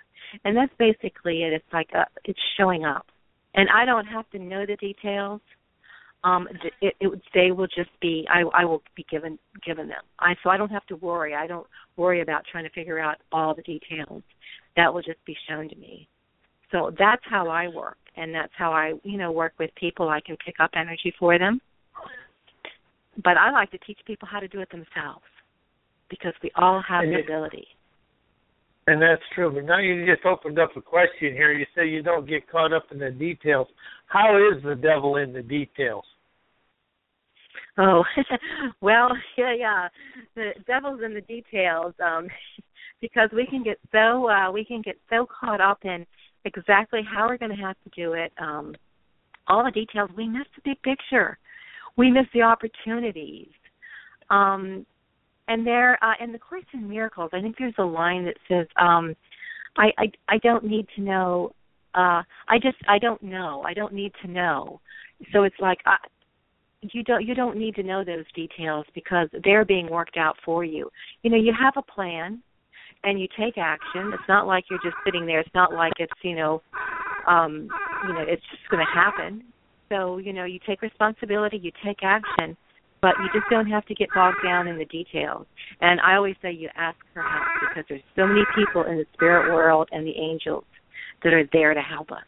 and 0.44 0.56
that's 0.56 0.72
basically 0.78 1.42
it. 1.42 1.52
It's 1.52 1.72
like 1.72 1.88
a, 1.94 2.06
it's 2.24 2.38
showing 2.56 2.84
up, 2.84 3.06
and 3.54 3.68
I 3.74 3.84
don't 3.84 4.06
have 4.06 4.28
to 4.30 4.38
know 4.38 4.64
the 4.66 4.76
details. 4.76 5.40
Um, 6.24 6.48
it, 6.80 6.94
it 7.00 7.22
they 7.34 7.52
will 7.52 7.68
just 7.68 7.90
be 8.00 8.26
I 8.28 8.42
I 8.54 8.64
will 8.64 8.82
be 8.96 9.06
given 9.10 9.38
given 9.64 9.88
them. 9.88 10.02
I 10.18 10.34
so 10.42 10.50
I 10.50 10.56
don't 10.56 10.70
have 10.70 10.86
to 10.86 10.96
worry. 10.96 11.34
I 11.34 11.46
don't 11.46 11.66
worry 11.96 12.22
about 12.22 12.42
trying 12.50 12.64
to 12.64 12.70
figure 12.70 12.98
out 12.98 13.16
all 13.32 13.54
the 13.54 13.62
details. 13.62 14.22
That 14.76 14.92
will 14.92 15.02
just 15.02 15.24
be 15.24 15.36
shown 15.48 15.68
to 15.68 15.76
me. 15.76 16.08
So 16.72 16.92
that's 16.98 17.22
how 17.24 17.48
I 17.48 17.68
work, 17.68 17.98
and 18.16 18.34
that's 18.34 18.52
how 18.56 18.72
I 18.72 18.94
you 19.04 19.16
know 19.16 19.32
work 19.32 19.54
with 19.58 19.70
people. 19.76 20.08
I 20.08 20.20
can 20.20 20.36
pick 20.44 20.56
up 20.60 20.70
energy 20.74 21.14
for 21.18 21.38
them, 21.38 21.60
but 23.22 23.36
I 23.36 23.50
like 23.50 23.70
to 23.70 23.78
teach 23.78 23.98
people 24.06 24.28
how 24.30 24.40
to 24.40 24.48
do 24.48 24.60
it 24.60 24.70
themselves 24.70 25.24
because 26.10 26.34
we 26.42 26.50
all 26.56 26.82
have 26.86 27.04
and 27.04 27.12
the 27.12 27.18
it, 27.18 27.24
ability. 27.24 27.66
And 28.86 29.02
that's 29.02 29.22
true. 29.34 29.52
But 29.52 29.64
now 29.64 29.78
you 29.78 30.06
just 30.06 30.24
opened 30.24 30.58
up 30.58 30.70
a 30.76 30.80
question 30.80 31.34
here. 31.34 31.52
You 31.52 31.66
say 31.76 31.86
you 31.86 32.02
don't 32.02 32.26
get 32.26 32.50
caught 32.50 32.72
up 32.72 32.86
in 32.90 32.98
the 32.98 33.10
details. 33.10 33.68
How 34.06 34.38
is 34.38 34.62
the 34.62 34.74
devil 34.74 35.16
in 35.16 35.32
the 35.34 35.42
details? 35.42 36.04
Oh, 37.76 38.02
well, 38.80 39.10
yeah, 39.36 39.54
yeah. 39.54 39.88
The 40.34 40.50
devil's 40.66 41.00
in 41.04 41.14
the 41.14 41.20
details. 41.20 41.94
Um 42.04 42.28
because 43.00 43.28
we 43.32 43.46
can 43.46 43.62
get 43.62 43.78
so 43.92 44.28
uh 44.28 44.50
we 44.50 44.64
can 44.64 44.82
get 44.82 44.96
so 45.10 45.26
caught 45.38 45.60
up 45.60 45.78
in 45.84 46.04
exactly 46.44 47.00
how 47.02 47.28
we're 47.28 47.38
going 47.38 47.54
to 47.54 47.62
have 47.62 47.76
to 47.84 47.90
do 47.94 48.14
it. 48.14 48.32
Um 48.38 48.74
all 49.46 49.64
the 49.64 49.70
details, 49.70 50.10
we 50.16 50.26
miss 50.26 50.46
the 50.56 50.62
big 50.64 50.82
picture. 50.82 51.38
We 51.96 52.10
miss 52.10 52.26
the 52.32 52.42
opportunities. 52.42 53.50
Um 54.30 54.86
and 55.48 55.66
there 55.66 56.02
uh, 56.02 56.14
in 56.20 56.32
the 56.32 56.38
Course 56.38 56.64
in 56.72 56.88
Miracles, 56.88 57.30
I 57.32 57.40
think 57.40 57.56
there's 57.58 57.74
a 57.78 57.84
line 57.84 58.24
that 58.24 58.36
says, 58.48 58.66
um, 58.80 59.14
I, 59.76 59.90
I 59.98 60.12
I 60.28 60.38
don't 60.38 60.64
need 60.64 60.86
to 60.96 61.02
know. 61.02 61.52
Uh, 61.94 62.22
I 62.48 62.58
just 62.62 62.76
I 62.88 62.98
don't 62.98 63.22
know. 63.22 63.62
I 63.66 63.74
don't 63.74 63.92
need 63.92 64.12
to 64.22 64.30
know. 64.30 64.80
So 65.32 65.44
it's 65.44 65.56
like 65.60 65.78
I, 65.86 65.96
you 66.82 67.02
don't 67.02 67.26
you 67.26 67.34
don't 67.34 67.56
need 67.56 67.74
to 67.76 67.82
know 67.82 68.04
those 68.04 68.24
details 68.34 68.86
because 68.94 69.28
they're 69.44 69.64
being 69.64 69.88
worked 69.90 70.16
out 70.16 70.36
for 70.44 70.64
you. 70.64 70.90
You 71.22 71.30
know, 71.30 71.36
you 71.36 71.52
have 71.58 71.74
a 71.76 71.82
plan 71.82 72.42
and 73.04 73.20
you 73.20 73.28
take 73.38 73.58
action. 73.58 74.12
It's 74.12 74.28
not 74.28 74.46
like 74.46 74.64
you're 74.70 74.80
just 74.82 74.96
sitting 75.04 75.26
there. 75.26 75.40
It's 75.40 75.54
not 75.54 75.72
like 75.72 75.92
it's, 75.98 76.12
you 76.22 76.34
know, 76.34 76.62
um, 77.26 77.68
you 78.06 78.14
know, 78.14 78.24
it's 78.26 78.42
just 78.50 78.68
going 78.70 78.84
to 78.84 78.92
happen. 79.00 79.44
So, 79.88 80.18
you 80.18 80.32
know, 80.32 80.44
you 80.44 80.58
take 80.66 80.82
responsibility, 80.82 81.58
you 81.58 81.72
take 81.84 81.98
action, 82.02 82.56
but 83.00 83.14
you 83.20 83.28
just 83.32 83.48
don't 83.50 83.68
have 83.68 83.84
to 83.86 83.94
get 83.94 84.08
bogged 84.14 84.38
down 84.44 84.66
in 84.66 84.78
the 84.78 84.84
details. 84.86 85.46
And 85.80 86.00
I 86.00 86.16
always 86.16 86.34
say 86.42 86.52
you 86.52 86.68
ask 86.76 86.96
for 87.14 87.22
help 87.22 87.44
because 87.68 87.84
there's 87.88 88.02
so 88.16 88.26
many 88.26 88.42
people 88.56 88.82
in 88.90 88.96
the 88.96 89.06
spirit 89.14 89.52
world 89.52 89.88
and 89.92 90.06
the 90.06 90.16
angels 90.16 90.64
that 91.22 91.32
are 91.32 91.48
there 91.52 91.74
to 91.74 91.80
help 91.80 92.10
us. 92.10 92.24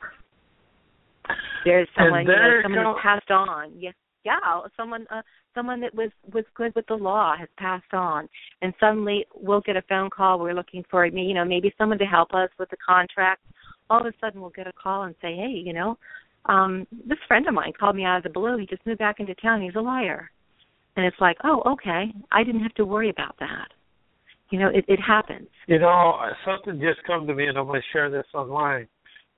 There's 1.65 1.89
someone, 1.97 2.23
you 2.23 2.29
know, 2.29 2.61
someone 2.63 2.85
who's 2.87 3.03
passed 3.03 3.31
on. 3.31 3.73
Yes, 3.79 3.95
yeah, 4.25 4.39
someone, 4.77 5.07
uh, 5.11 5.23
someone 5.55 5.81
that 5.81 5.95
was 5.95 6.11
was 6.33 6.45
good 6.55 6.75
with 6.75 6.87
the 6.87 6.95
law 6.95 7.37
has 7.37 7.49
passed 7.57 7.93
on, 7.93 8.29
and 8.63 8.75
suddenly 8.81 9.27
we'll 9.35 9.61
get 9.61 9.77
a 9.77 9.83
phone 9.89 10.11
call. 10.11 10.41
We're 10.41 10.55
looking 10.55 10.85
for, 10.91 11.09
me 11.11 11.23
you 11.23 11.35
know, 11.35 11.45
maybe 11.45 11.73
someone 11.79 11.99
to 11.99 12.05
help 12.05 12.35
us 12.35 12.49
with 12.59 12.69
the 12.71 12.77
contract. 12.87 13.43
All 13.89 14.01
of 14.01 14.07
a 14.07 14.13
sudden, 14.21 14.41
we'll 14.41 14.51
get 14.51 14.67
a 14.67 14.73
call 14.73 15.05
and 15.05 15.15
say, 15.21 15.35
hey, 15.35 15.51
you 15.53 15.73
know, 15.73 15.99
um, 16.47 16.87
this 17.07 17.19
friend 17.29 17.47
of 17.47 17.55
mine 17.55 17.73
called 17.79 17.97
me 17.97 18.05
out 18.05 18.19
of 18.19 18.23
the 18.25 18.31
blue. 18.31 18.57
He 18.59 18.67
just 18.67 18.85
moved 18.87 18.99
back 18.99 19.21
into 19.21 19.35
town. 19.37 19.63
He's 19.63 19.75
a 19.77 19.81
lawyer 19.81 20.31
and 20.96 21.07
it's 21.07 21.16
like, 21.20 21.37
oh, 21.44 21.62
okay, 21.66 22.12
I 22.33 22.44
didn't 22.44 22.62
have 22.62 22.74
to 22.74 22.85
worry 22.85 23.11
about 23.11 23.37
that. 23.40 23.68
You 24.50 24.59
know, 24.59 24.68
it, 24.68 24.85
it 24.88 24.98
happens. 24.98 25.48
You 25.66 25.79
know, 25.79 26.18
something 26.44 26.81
just 26.81 27.07
come 27.07 27.26
to 27.26 27.35
me, 27.35 27.46
and 27.46 27.57
I'm 27.57 27.66
going 27.66 27.81
to 27.81 27.87
share 27.92 28.11
this 28.11 28.26
online. 28.35 28.88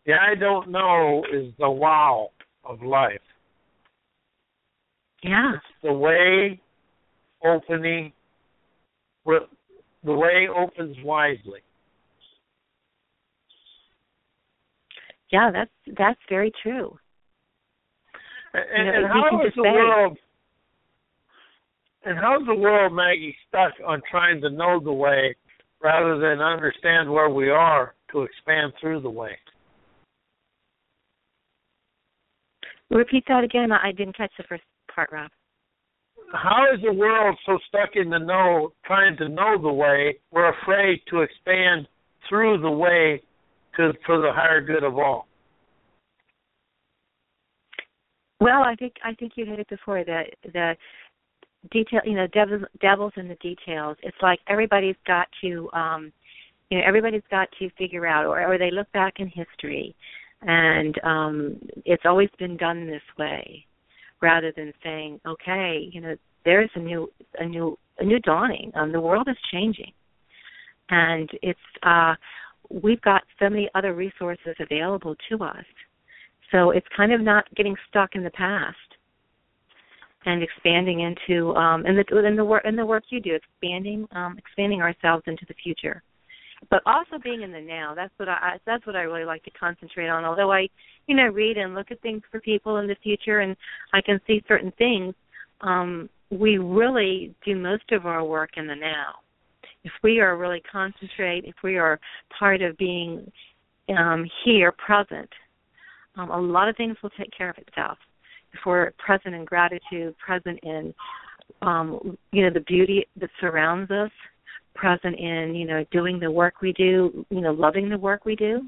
The 0.06 0.14
I 0.14 0.34
don't 0.34 0.70
know 0.70 1.22
is 1.32 1.52
the 1.58 1.70
wow 1.70 2.30
of 2.64 2.82
life. 2.82 3.20
Yeah. 5.22 5.52
It's 5.54 5.64
the 5.82 5.92
way 5.92 6.60
opening, 7.44 8.12
the 9.26 9.46
way 10.04 10.48
opens 10.48 10.96
wisely. 11.04 11.60
Yeah, 15.30 15.50
that's 15.52 15.70
that's 15.96 16.20
very 16.28 16.52
true. 16.62 16.98
And, 18.54 18.86
you 18.86 18.92
know, 18.92 18.98
and 18.98 19.06
how 19.06 19.46
is 19.46 19.52
the 19.54 19.62
world 19.62 20.18
and 22.04 22.18
how's 22.18 22.46
the 22.46 22.54
world, 22.54 22.92
Maggie, 22.92 23.36
stuck 23.48 23.72
on 23.86 24.02
trying 24.10 24.40
to 24.40 24.50
know 24.50 24.80
the 24.82 24.92
way 24.92 25.36
rather 25.82 26.18
than 26.18 26.40
understand 26.40 27.10
where 27.10 27.28
we 27.28 27.50
are 27.50 27.94
to 28.12 28.22
expand 28.22 28.72
through 28.80 29.00
the 29.00 29.10
way? 29.10 29.36
Repeat 32.90 33.24
that 33.28 33.44
again. 33.44 33.72
I 33.72 33.92
didn't 33.92 34.16
catch 34.16 34.32
the 34.36 34.44
first 34.48 34.62
part, 34.94 35.10
Rob. 35.12 35.30
how 36.32 36.64
is 36.74 36.80
the 36.82 36.92
world 36.92 37.36
so 37.46 37.58
stuck 37.68 37.90
in 37.94 38.10
the 38.10 38.18
know, 38.18 38.72
trying 38.84 39.16
to 39.16 39.28
know 39.28 39.60
the 39.60 39.72
way, 39.72 40.16
we're 40.30 40.52
afraid 40.60 41.00
to 41.08 41.20
expand 41.20 41.88
through 42.28 42.60
the 42.60 42.70
way 42.70 43.22
to 43.76 43.92
for 44.04 44.18
the 44.18 44.32
higher 44.32 44.60
good 44.60 44.84
of 44.84 44.98
all? 44.98 45.26
Well, 48.40 48.62
I 48.64 48.74
think 48.74 48.94
I 49.04 49.14
think 49.14 49.32
you 49.36 49.46
hit 49.46 49.60
it 49.60 49.68
before 49.68 50.04
that 50.04 50.24
the 50.52 50.74
detail. 51.70 52.00
You 52.04 52.14
know, 52.14 52.26
devils 52.28 52.62
devils 52.80 53.12
in 53.16 53.28
the 53.28 53.36
details. 53.36 53.96
It's 54.02 54.16
like 54.22 54.40
everybody's 54.48 54.96
got 55.06 55.28
to, 55.42 55.70
um, 55.72 56.12
you 56.70 56.78
know, 56.78 56.84
everybody's 56.86 57.22
got 57.30 57.48
to 57.58 57.70
figure 57.78 58.06
out, 58.06 58.26
or 58.26 58.42
or 58.46 58.58
they 58.58 58.70
look 58.70 58.90
back 58.92 59.14
in 59.18 59.28
history, 59.28 59.94
and 60.42 60.94
um, 61.04 61.58
it's 61.84 62.04
always 62.04 62.30
been 62.38 62.56
done 62.56 62.86
this 62.86 63.02
way, 63.18 63.64
rather 64.20 64.52
than 64.56 64.72
saying, 64.82 65.20
okay, 65.26 65.88
you 65.92 66.00
know, 66.00 66.16
there's 66.44 66.70
a 66.74 66.80
new 66.80 67.10
a 67.38 67.46
new 67.46 67.78
a 67.98 68.04
new 68.04 68.18
dawning. 68.20 68.72
Um, 68.74 68.92
the 68.92 69.00
world 69.00 69.28
is 69.28 69.36
changing, 69.52 69.92
and 70.90 71.30
it's 71.42 71.58
uh, 71.82 72.14
we've 72.70 73.00
got 73.02 73.22
so 73.38 73.48
many 73.48 73.68
other 73.74 73.94
resources 73.94 74.54
available 74.58 75.14
to 75.28 75.44
us 75.44 75.64
so 76.52 76.70
it's 76.70 76.86
kind 76.94 77.12
of 77.12 77.20
not 77.20 77.52
getting 77.56 77.74
stuck 77.88 78.14
in 78.14 78.22
the 78.22 78.30
past 78.30 78.76
and 80.24 80.42
expanding 80.42 81.00
into 81.00 81.54
um 81.54 81.84
and 81.86 81.98
the 81.98 82.26
in 82.26 82.36
the 82.36 82.44
work 82.44 82.64
in 82.64 82.76
the 82.76 82.86
work 82.86 83.04
you 83.10 83.20
do, 83.20 83.34
expanding 83.34 84.06
um 84.12 84.36
expanding 84.38 84.80
ourselves 84.80 85.24
into 85.26 85.44
the 85.48 85.54
future. 85.54 86.02
But 86.70 86.82
also 86.86 87.18
being 87.22 87.42
in 87.42 87.50
the 87.50 87.60
now. 87.60 87.92
That's 87.94 88.12
what 88.18 88.28
I 88.28 88.58
that's 88.66 88.86
what 88.86 88.96
I 88.96 89.02
really 89.02 89.24
like 89.24 89.42
to 89.44 89.50
concentrate 89.50 90.08
on. 90.08 90.24
Although 90.24 90.52
I, 90.52 90.68
you 91.06 91.16
know, 91.16 91.26
read 91.26 91.56
and 91.56 91.74
look 91.74 91.90
at 91.90 92.00
things 92.02 92.22
for 92.30 92.40
people 92.40 92.78
in 92.78 92.86
the 92.86 92.96
future 93.02 93.40
and 93.40 93.56
I 93.92 94.00
can 94.00 94.20
see 94.26 94.44
certain 94.46 94.72
things, 94.78 95.14
um, 95.60 96.08
we 96.30 96.58
really 96.58 97.34
do 97.44 97.56
most 97.56 97.90
of 97.90 98.06
our 98.06 98.24
work 98.24 98.50
in 98.56 98.66
the 98.66 98.76
now. 98.76 99.14
If 99.84 99.92
we 100.04 100.20
are 100.20 100.36
really 100.36 100.62
concentrate, 100.70 101.44
if 101.44 101.56
we 101.64 101.76
are 101.76 101.98
part 102.38 102.62
of 102.62 102.78
being 102.78 103.30
um, 103.98 104.24
here, 104.44 104.70
present, 104.72 105.28
um, 106.16 106.30
a 106.30 106.40
lot 106.40 106.68
of 106.68 106.76
things 106.76 106.96
will 107.02 107.10
take 107.10 107.30
care 107.36 107.50
of 107.50 107.58
itself 107.58 107.98
we're 108.64 108.92
present 108.98 109.34
in 109.34 109.44
gratitude, 109.44 110.16
present 110.18 110.58
in 110.62 110.94
um, 111.60 112.16
you 112.32 112.42
know 112.42 112.50
the 112.52 112.60
beauty 112.60 113.06
that 113.20 113.30
surrounds 113.40 113.90
us, 113.90 114.10
present 114.74 115.18
in 115.18 115.54
you 115.54 115.66
know 115.66 115.84
doing 115.90 116.18
the 116.18 116.30
work 116.30 116.54
we 116.60 116.72
do, 116.72 117.24
you 117.30 117.40
know 117.40 117.52
loving 117.52 117.88
the 117.88 117.98
work 117.98 118.24
we 118.24 118.36
do. 118.36 118.62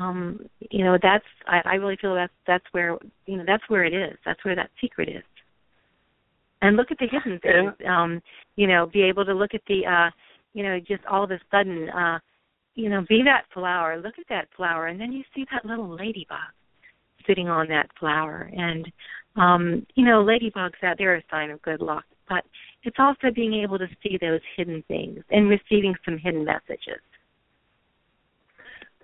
Um, 0.00 0.40
you 0.70 0.84
know 0.84 0.98
that's 1.02 1.24
I, 1.46 1.60
I 1.64 1.74
really 1.74 1.96
feel 2.00 2.14
that's 2.14 2.32
that's 2.46 2.64
where 2.72 2.98
you 3.26 3.36
know 3.36 3.44
that's 3.46 3.64
where 3.68 3.84
it 3.84 3.94
is. 3.94 4.16
That's 4.24 4.44
where 4.44 4.56
that 4.56 4.70
secret 4.80 5.08
is. 5.08 5.24
And 6.60 6.76
look 6.76 6.90
at 6.90 6.98
the 6.98 7.06
hidden 7.06 7.38
things. 7.40 7.72
Um, 7.88 8.20
you 8.56 8.66
know, 8.66 8.86
be 8.92 9.02
able 9.02 9.24
to 9.24 9.34
look 9.34 9.54
at 9.54 9.62
the 9.68 9.86
uh, 9.86 10.10
you 10.54 10.62
know 10.62 10.78
just 10.78 11.04
all 11.06 11.24
of 11.24 11.30
a 11.30 11.38
sudden 11.50 11.88
uh, 11.90 12.18
you 12.78 12.88
know, 12.88 13.04
be 13.08 13.22
that 13.24 13.42
flower. 13.52 14.00
Look 14.00 14.14
at 14.20 14.28
that 14.28 14.46
flower, 14.56 14.86
and 14.86 15.00
then 15.00 15.10
you 15.10 15.24
see 15.34 15.44
that 15.50 15.68
little 15.68 15.88
ladybug 15.88 16.38
sitting 17.28 17.48
on 17.48 17.68
that 17.68 17.88
flower. 18.00 18.50
And 18.56 18.90
um, 19.36 19.86
you 19.94 20.04
know, 20.04 20.24
ladybugs 20.24 20.82
out 20.82 20.96
there 20.98 21.12
are 21.12 21.18
a 21.18 21.22
sign 21.30 21.50
of 21.50 21.62
good 21.62 21.80
luck, 21.80 22.04
but 22.28 22.44
it's 22.82 22.96
also 22.98 23.28
being 23.32 23.54
able 23.54 23.78
to 23.78 23.86
see 24.02 24.18
those 24.20 24.40
hidden 24.56 24.82
things 24.88 25.20
and 25.30 25.48
receiving 25.48 25.94
some 26.04 26.18
hidden 26.18 26.44
messages. 26.44 27.00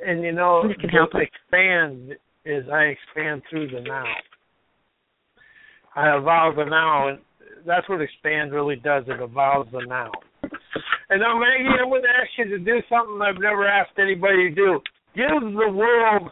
And 0.04 0.22
you 0.22 0.32
know, 0.32 0.66
This 0.66 0.76
can 0.78 0.90
help 0.90 1.14
us. 1.14 1.22
expand 1.22 2.16
is 2.44 2.64
I 2.72 2.94
expand 2.96 3.42
through 3.48 3.68
the 3.68 3.80
now. 3.80 4.04
I 5.94 6.16
evolve 6.16 6.56
the 6.56 6.64
now, 6.64 7.08
and 7.08 7.18
that's 7.64 7.88
what 7.88 8.00
expand 8.00 8.52
really 8.52 8.76
does. 8.76 9.04
It 9.06 9.22
evolves 9.22 9.70
the 9.70 9.84
now. 9.86 10.10
And 11.10 11.20
now, 11.20 11.38
Maggie, 11.38 11.68
I'm 11.80 11.88
going 11.88 12.02
to 12.02 12.08
ask 12.08 12.30
you 12.36 12.48
to 12.48 12.58
do 12.58 12.80
something 12.88 13.20
I've 13.22 13.40
never 13.40 13.68
asked 13.68 13.98
anybody 13.98 14.50
to 14.50 14.54
do. 14.54 14.80
Give 15.14 15.40
the 15.40 15.70
world 15.70 16.30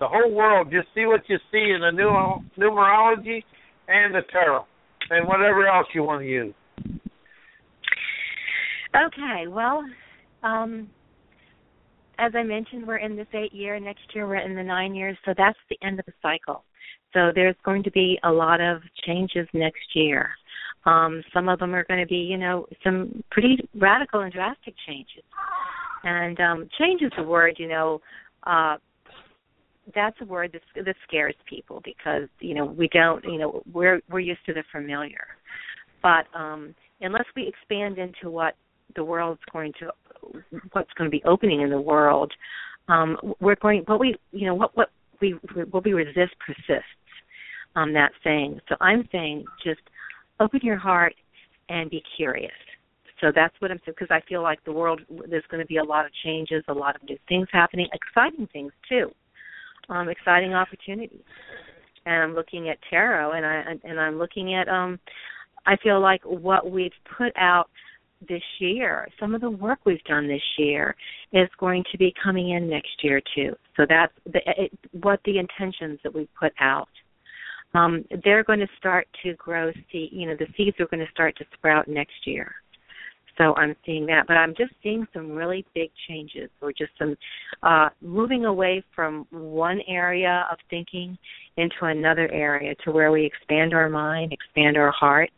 The 0.00 0.08
whole 0.08 0.32
world. 0.32 0.70
Just 0.70 0.88
see 0.94 1.06
what 1.06 1.22
you 1.28 1.38
see 1.50 1.70
in 1.74 1.80
the 1.80 1.90
numer- 1.92 2.42
numerology 2.58 3.42
and 3.88 4.14
the 4.14 4.22
tarot, 4.30 4.64
and 5.10 5.26
whatever 5.26 5.66
else 5.66 5.86
you 5.94 6.02
want 6.02 6.22
to 6.22 6.28
use. 6.28 6.54
Okay, 8.94 9.46
well, 9.48 9.84
um, 10.42 10.88
as 12.18 12.32
I 12.34 12.42
mentioned, 12.42 12.86
we're 12.86 12.98
in 12.98 13.16
this 13.16 13.26
eight 13.32 13.52
year. 13.52 13.78
Next 13.80 14.02
year, 14.14 14.26
we're 14.26 14.36
in 14.36 14.54
the 14.54 14.62
nine 14.62 14.94
years. 14.94 15.16
So 15.24 15.32
that's 15.36 15.58
the 15.70 15.78
end 15.82 15.98
of 15.98 16.06
the 16.06 16.12
cycle. 16.20 16.64
So 17.14 17.30
there's 17.34 17.56
going 17.64 17.82
to 17.84 17.90
be 17.90 18.18
a 18.24 18.30
lot 18.30 18.60
of 18.60 18.82
changes 19.06 19.46
next 19.52 19.94
year. 19.94 20.30
Um, 20.84 21.22
some 21.32 21.48
of 21.48 21.58
them 21.58 21.74
are 21.74 21.84
going 21.84 22.00
to 22.00 22.06
be, 22.06 22.16
you 22.16 22.38
know, 22.38 22.66
some 22.82 23.22
pretty 23.30 23.68
radical 23.74 24.20
and 24.20 24.32
drastic 24.32 24.74
changes. 24.86 25.22
And 26.04 26.40
um, 26.40 26.68
change 26.78 27.02
is 27.02 27.12
a 27.18 27.22
word, 27.22 27.56
you 27.58 27.68
know, 27.68 28.00
uh, 28.44 28.76
that's 29.94 30.16
a 30.20 30.24
word 30.24 30.52
that, 30.52 30.84
that 30.84 30.96
scares 31.06 31.34
people 31.48 31.82
because 31.84 32.28
you 32.40 32.54
know 32.54 32.64
we 32.64 32.88
don't, 32.88 33.24
you 33.24 33.38
know, 33.38 33.62
we're 33.72 34.00
we're 34.10 34.20
used 34.20 34.44
to 34.46 34.54
the 34.54 34.62
familiar. 34.70 35.26
But 36.02 36.26
um, 36.34 36.74
unless 37.00 37.24
we 37.36 37.46
expand 37.46 37.98
into 37.98 38.30
what 38.30 38.54
the 38.96 39.04
world's 39.04 39.40
going 39.52 39.72
to, 39.80 39.90
what's 40.72 40.92
going 40.94 41.10
to 41.10 41.16
be 41.16 41.22
opening 41.24 41.60
in 41.60 41.70
the 41.70 41.80
world, 41.80 42.32
um, 42.88 43.16
we're 43.40 43.56
going. 43.56 43.82
What 43.86 44.00
we, 44.00 44.16
you 44.32 44.46
know, 44.46 44.54
what 44.54 44.76
what 44.76 44.90
we 45.20 45.32
what 45.70 45.84
we 45.84 45.92
resist 45.92 46.34
persists. 46.44 46.86
Um, 47.74 47.94
that 47.94 48.12
saying. 48.22 48.60
So 48.68 48.76
I'm 48.82 49.08
saying 49.10 49.46
just 49.64 49.80
open 50.40 50.60
your 50.62 50.76
heart 50.76 51.14
and 51.70 51.88
be 51.88 52.02
curious. 52.16 52.52
So 53.22 53.32
that's 53.34 53.54
what 53.60 53.70
I'm 53.70 53.78
saying 53.86 53.94
because 53.98 54.10
I 54.10 54.20
feel 54.28 54.42
like 54.42 54.62
the 54.64 54.72
world 54.72 55.00
there's 55.30 55.44
going 55.50 55.62
to 55.62 55.66
be 55.66 55.78
a 55.78 55.84
lot 55.84 56.04
of 56.04 56.10
changes, 56.22 56.62
a 56.68 56.72
lot 56.74 56.96
of 56.96 57.02
new 57.08 57.16
things 57.28 57.48
happening, 57.50 57.88
exciting 57.94 58.46
things 58.52 58.72
too, 58.88 59.10
um, 59.88 60.08
exciting 60.08 60.54
opportunities. 60.54 61.20
And 62.04 62.22
I'm 62.22 62.34
looking 62.34 62.68
at 62.68 62.78
tarot, 62.90 63.32
and 63.32 63.46
I 63.46 63.62
and 63.84 64.00
I'm 64.00 64.18
looking 64.18 64.54
at 64.54 64.68
um, 64.68 64.98
I 65.66 65.76
feel 65.82 66.00
like 66.00 66.20
what 66.24 66.70
we've 66.70 66.90
put 67.16 67.32
out 67.36 67.70
this 68.28 68.42
year, 68.58 69.08
some 69.20 69.34
of 69.34 69.40
the 69.40 69.50
work 69.50 69.80
we've 69.84 70.02
done 70.04 70.26
this 70.26 70.42
year, 70.58 70.96
is 71.32 71.48
going 71.58 71.84
to 71.92 71.98
be 71.98 72.12
coming 72.22 72.50
in 72.50 72.68
next 72.68 73.02
year 73.02 73.20
too. 73.34 73.54
So 73.76 73.84
that's 73.88 74.12
the, 74.26 74.40
it, 74.56 74.72
what 74.92 75.20
the 75.24 75.38
intentions 75.38 76.00
that 76.02 76.14
we 76.14 76.28
put 76.38 76.52
out 76.60 76.88
um, 77.74 78.04
they're 78.24 78.44
going 78.44 78.58
to 78.60 78.68
start 78.78 79.08
to 79.22 79.34
grow 79.34 79.72
seed. 79.90 80.10
You 80.12 80.28
know, 80.28 80.36
the 80.38 80.46
seeds 80.56 80.78
are 80.80 80.86
going 80.86 81.04
to 81.04 81.10
start 81.12 81.36
to 81.38 81.44
sprout 81.54 81.88
next 81.88 82.26
year. 82.26 82.54
So 83.38 83.54
I'm 83.56 83.74
seeing 83.86 84.06
that, 84.06 84.26
but 84.26 84.36
I'm 84.36 84.54
just 84.56 84.72
seeing 84.82 85.06
some 85.14 85.32
really 85.32 85.64
big 85.74 85.90
changes, 86.08 86.50
or 86.60 86.72
just 86.72 86.92
some 86.98 87.16
uh, 87.62 87.88
moving 88.00 88.44
away 88.44 88.84
from 88.94 89.26
one 89.30 89.80
area 89.88 90.46
of 90.50 90.58
thinking 90.68 91.16
into 91.56 91.74
another 91.82 92.30
area, 92.30 92.74
to 92.84 92.92
where 92.92 93.10
we 93.10 93.24
expand 93.24 93.74
our 93.74 93.88
mind, 93.88 94.32
expand 94.32 94.76
our 94.76 94.90
hearts. 94.90 95.32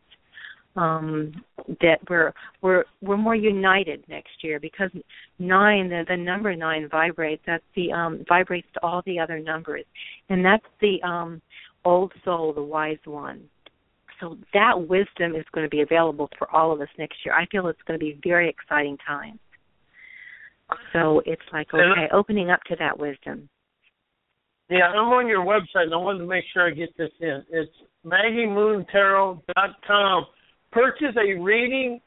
Um, 0.76 1.32
that 1.80 1.98
we're 2.10 2.32
we're 2.60 2.82
we're 3.00 3.16
more 3.16 3.36
united 3.36 4.02
next 4.08 4.42
year 4.42 4.58
because 4.58 4.90
nine 5.38 5.88
the 5.88 6.04
the 6.08 6.16
number 6.16 6.56
nine 6.56 6.88
vibrates 6.90 7.42
that's 7.46 7.62
the 7.76 7.92
um 7.92 8.24
vibrates 8.28 8.66
to 8.74 8.82
all 8.82 9.00
the 9.06 9.20
other 9.20 9.38
numbers 9.38 9.84
and 10.30 10.44
that's 10.44 10.66
the 10.80 11.00
um 11.04 11.40
old 11.84 12.12
soul, 12.24 12.52
the 12.52 12.62
wise 12.62 12.98
one. 13.04 13.42
So 14.24 14.36
that 14.54 14.88
wisdom 14.88 15.36
is 15.36 15.44
going 15.52 15.66
to 15.66 15.70
be 15.70 15.82
available 15.82 16.30
for 16.38 16.50
all 16.50 16.72
of 16.72 16.80
us 16.80 16.88
next 16.98 17.18
year. 17.24 17.34
I 17.34 17.44
feel 17.46 17.68
it's 17.68 17.82
going 17.86 17.98
to 17.98 18.04
be 18.04 18.18
very 18.24 18.48
exciting 18.48 18.96
times. 19.06 19.38
So 20.94 21.20
it's 21.26 21.42
like 21.52 21.74
okay, 21.74 22.08
opening 22.10 22.48
up 22.50 22.60
to 22.68 22.76
that 22.78 22.98
wisdom. 22.98 23.50
Yeah, 24.70 24.86
I'm 24.86 25.12
on 25.12 25.28
your 25.28 25.44
website, 25.44 25.84
and 25.84 25.92
I 25.92 25.98
wanted 25.98 26.20
to 26.20 26.26
make 26.26 26.44
sure 26.54 26.66
I 26.66 26.70
get 26.70 26.96
this 26.96 27.10
in. 27.20 27.44
It's 27.50 27.70
MaggieMoonTarot.com. 28.06 30.26
Purchase 30.72 31.14
a 31.16 31.34
reading, 31.38 32.00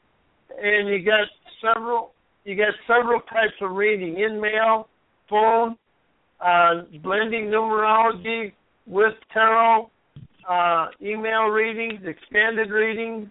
and 0.60 0.88
you 0.88 1.04
got 1.04 1.28
several. 1.62 2.14
You 2.44 2.56
got 2.56 2.74
several 2.88 3.20
types 3.20 3.54
of 3.60 3.70
reading: 3.70 4.18
in 4.18 4.40
mail, 4.40 4.88
phone, 5.30 5.76
uh, 6.40 6.82
blending 7.00 7.44
numerology, 7.44 8.54
with 8.88 9.14
tarot, 9.32 9.88
uh, 10.48 10.86
email 11.02 11.44
readings, 11.44 12.00
expanded 12.06 12.70
readings, 12.70 13.28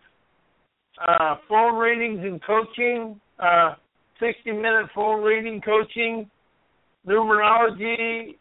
uh, 1.06 1.36
phone 1.48 1.76
readings 1.76 2.20
and 2.24 2.42
coaching, 2.44 3.20
uh, 3.40 3.76
60 4.20 4.52
minute 4.52 4.88
phone 4.96 5.24
reading 5.24 5.62
coaching, 5.62 6.30
numerology, 7.08 8.36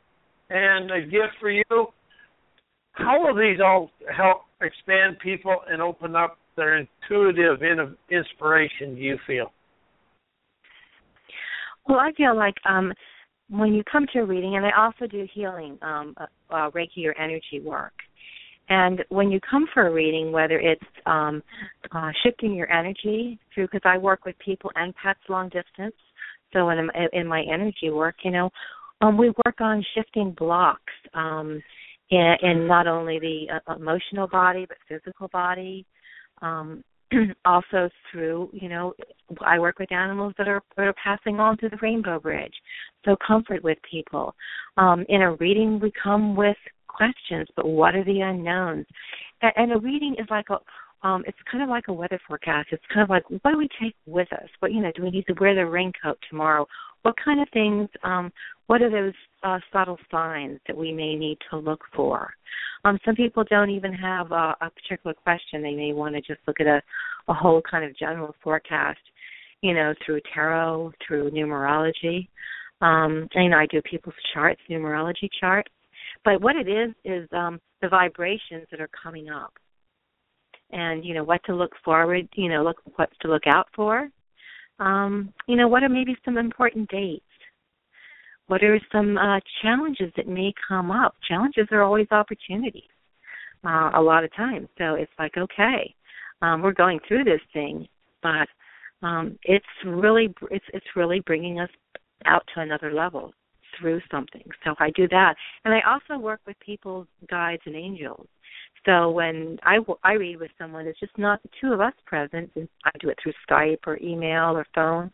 and 0.51 0.91
a 0.91 1.03
gift 1.03 1.35
for 1.41 1.51
you. 1.51 1.87
How 2.93 3.23
will 3.23 3.35
these 3.35 3.61
all 3.65 3.91
help 4.15 4.43
expand 4.63 5.19
people 5.19 5.57
and 5.69 5.83
open 5.83 6.17
up 6.17 6.39
their 6.57 6.79
intuitive 6.79 7.63
in- 7.63 7.97
inspiration, 8.11 8.95
do 8.95 9.01
you 9.01 9.19
feel? 9.27 9.53
Well, 11.87 11.99
I 11.99 12.13
feel 12.17 12.37
like 12.37 12.55
um, 12.69 12.93
when 13.49 13.75
you 13.75 13.83
come 13.91 14.07
to 14.13 14.21
a 14.21 14.25
reading, 14.25 14.57
and 14.57 14.65
I 14.67 14.71
also 14.77 15.07
do 15.07 15.27
healing, 15.33 15.79
um, 15.83 16.15
uh, 16.17 16.27
uh, 16.51 16.71
Reiki 16.71 17.07
or 17.07 17.17
energy 17.19 17.61
work, 17.63 17.93
And 18.69 19.05
when 19.11 19.31
you 19.31 19.39
come 19.49 19.67
for 19.73 19.87
a 19.87 19.93
reading, 19.93 20.33
whether 20.33 20.59
it's 20.59 20.83
um, 21.07 21.43
uh, 21.93 22.11
shifting 22.25 22.55
your 22.55 22.71
energy 22.71 23.39
through, 23.55 23.67
because 23.67 23.83
I 23.85 23.99
work 23.99 24.25
with 24.25 24.35
people 24.45 24.71
and 24.75 24.95
pets 24.97 25.21
long 25.29 25.49
distance, 25.49 25.95
so 26.53 26.71
in, 26.71 26.89
in 27.13 27.27
my 27.27 27.43
energy 27.53 27.91
work, 27.91 28.17
you 28.25 28.31
know, 28.31 28.51
um, 29.03 29.19
we 29.19 29.29
work 29.45 29.61
on 29.61 29.85
shifting 29.95 30.35
blocks 30.39 30.93
um, 31.15 31.63
in, 32.11 32.35
in 32.43 32.67
not 32.67 32.87
only 32.87 33.19
the 33.19 33.61
uh, 33.69 33.75
emotional 33.75 34.27
body 34.27 34.67
but 34.67 34.79
physical 34.89 35.29
body. 35.29 35.85
Um, 36.43 36.83
also 37.45 37.89
through, 38.11 38.51
you 38.53 38.69
know, 38.69 38.93
I 39.45 39.59
work 39.59 39.79
with 39.79 39.93
animals 39.93 40.35
that 40.39 40.49
are, 40.49 40.63
that 40.77 40.87
are 40.87 40.95
passing 41.03 41.39
on 41.41 41.57
through 41.57 41.71
the 41.71 41.79
rainbow 41.81 42.19
bridge. 42.19 42.55
So 43.05 43.17
comfort 43.27 43.63
with 43.63 43.79
people. 43.89 44.35
Um, 44.77 45.05
in 45.09 45.23
a 45.23 45.35
reading, 45.35 45.79
we 45.81 45.93
come 46.03 46.37
with 46.37 46.57
questions, 46.89 47.49
but 47.57 47.67
what 47.67 47.95
are 47.95 48.05
the 48.05 48.21
unknowns? 48.21 48.87
And, 49.43 49.53
and 49.57 49.73
a 49.73 49.79
reading 49.79 50.17
is 50.19 50.27
like 50.31 50.47
a 50.51 50.59
um, 51.07 51.23
it's 51.27 51.39
kind 51.51 51.63
of 51.63 51.69
like 51.69 51.85
a 51.89 51.93
weather 51.93 52.19
forecast. 52.27 52.69
It's 52.73 52.83
kind 52.93 53.05
of 53.05 53.11
like 53.11 53.25
what 53.29 53.53
do 53.53 53.59
we 53.59 53.69
take 53.81 53.95
with 54.07 54.33
us? 54.33 54.49
What 54.61 54.73
you 54.73 54.81
know, 54.81 54.93
do 54.97 55.03
we 55.03 55.11
need 55.11 55.27
to 55.27 55.35
wear 55.39 55.55
the 55.55 55.67
raincoat 55.67 56.19
tomorrow? 56.29 56.67
What 57.03 57.15
kind 57.23 57.41
of 57.41 57.49
things? 57.53 57.89
Um, 58.03 58.33
what 58.67 58.83
are 58.83 58.91
those 58.91 59.15
uh, 59.45 59.59
subtle 59.73 59.99
signs 60.11 60.59
that 60.67 60.77
we 60.77 60.93
may 60.93 61.15
need 61.15 61.39
to 61.51 61.59
look 61.59 61.83
for? 61.95 62.33
Um, 62.85 62.99
some 63.05 63.15
people 63.15 63.45
don't 63.49 63.71
even 63.71 63.93
have 63.93 64.33
a, 64.33 64.57
a 64.61 64.71
particular 64.71 65.15
question. 65.15 65.63
They 65.63 65.75
may 65.75 65.93
want 65.93 66.15
to 66.15 66.21
just 66.21 66.41
look 66.47 66.61
at 66.61 66.67
a, 66.67 66.83
a 67.29 67.35
whole 67.35 67.63
kind 67.69 67.85
of 67.85 67.97
general 67.97 68.35
forecast, 68.43 68.99
you 69.61 69.75
know, 69.75 69.95
through 70.05 70.21
tarot, 70.33 70.93
through 71.07 71.31
numerology. 71.31 72.29
Um, 72.81 73.29
and, 73.35 73.45
you 73.45 73.51
know, 73.51 73.59
I 73.59 73.67
do 73.67 73.81
people's 73.83 74.15
charts, 74.35 74.61
numerology 74.71 75.29
charts. 75.41 75.71
But 76.27 76.41
what 76.41 76.57
it 76.57 76.67
is 76.69 76.93
is 77.05 77.29
um, 77.31 77.61
the 77.81 77.89
vibrations 77.89 78.67
that 78.73 78.81
are 78.81 78.91
coming 79.01 79.31
up, 79.31 79.53
and 80.73 81.05
you 81.05 81.15
know 81.15 81.23
what 81.23 81.41
to 81.45 81.55
look 81.55 81.71
forward, 81.85 82.29
you 82.35 82.49
know, 82.49 82.65
look 82.65 82.79
what 82.97 83.11
to 83.21 83.29
look 83.29 83.47
out 83.47 83.69
for. 83.77 84.09
Um, 84.81 85.33
you 85.47 85.55
know, 85.55 85.69
what 85.69 85.85
are 85.85 85.89
maybe 85.89 86.17
some 86.25 86.37
important 86.37 86.91
dates? 86.91 87.23
What 88.49 88.65
are 88.65 88.81
some 88.91 89.17
uh, 89.17 89.39
challenges 89.63 90.13
that 90.17 90.27
may 90.27 90.53
come 90.67 90.91
up? 90.91 91.15
Challenges 91.29 91.69
are 91.71 91.83
always 91.83 92.09
opportunities. 92.11 92.91
Uh, 93.65 93.93
a 93.95 94.03
lot 94.03 94.25
of 94.25 94.35
times, 94.35 94.67
so 94.79 94.95
it's 94.95 95.13
like 95.21 95.37
okay, 95.39 95.95
um, 96.43 96.61
we're 96.61 96.73
going 96.73 96.99
through 97.07 97.23
this 97.23 97.41
thing, 97.53 97.87
but 98.21 98.49
um, 99.01 99.39
it's 99.45 99.65
really 99.85 100.35
it's 100.51 100.67
it's 100.75 100.97
really 100.97 101.21
bringing 101.21 101.61
us 101.61 101.71
out 102.25 102.43
to 102.53 102.63
another 102.63 102.93
level 102.93 103.33
through 103.79 104.01
something. 104.11 104.45
So 104.65 104.75
I 104.79 104.91
do 104.91 105.09
that, 105.09 105.35
and 105.65 105.75
I 105.75 105.81
also 105.87 106.21
work 106.21 106.41
with 106.47 106.59
people's 106.61 107.07
guides 107.29 107.63
and 107.67 107.77
angels. 107.77 108.27
So 108.85 109.11
when 109.11 109.59
I 109.65 109.79
I 110.05 110.13
read 110.13 110.39
with 110.39 110.51
someone, 110.59 110.87
it's 110.87 111.01
just 111.01 111.17
not 111.19 111.43
the 111.43 111.49
two 111.61 111.73
of 111.73 111.81
us 111.81 111.93
present. 112.07 112.51
I 112.57 112.91
do 113.01 113.09
it 113.09 113.19
through 113.23 113.33
Skype 113.49 113.87
or 113.87 113.99
email 114.01 114.57
or 114.57 114.67
phone 114.75 115.11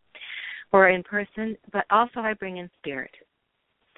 or 0.72 0.90
in 0.90 1.02
person, 1.02 1.56
but 1.72 1.84
also 1.90 2.20
I 2.20 2.34
bring 2.34 2.58
in 2.58 2.70
spirit. 2.78 3.14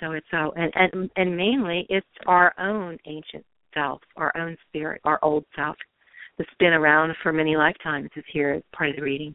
So 0.01 0.13
it's 0.13 0.27
so 0.31 0.53
and 0.57 0.73
and 0.75 1.11
and 1.17 1.37
mainly 1.37 1.87
it's 1.89 2.07
our 2.27 2.53
own 2.59 2.99
ancient 3.07 3.45
self, 3.75 4.01
our 4.17 4.37
own 4.37 4.57
spirit, 4.69 5.01
our 5.05 5.19
old 5.23 5.45
self 5.57 5.77
that's 6.39 6.51
been 6.59 6.73
around 6.73 7.15
for 7.23 7.33
many 7.33 7.57
lifetimes 7.57 8.11
is 8.17 8.25
here 8.33 8.53
as 8.53 8.63
part 8.73 8.91
of 8.91 8.97
the 8.97 9.03
reading. 9.03 9.35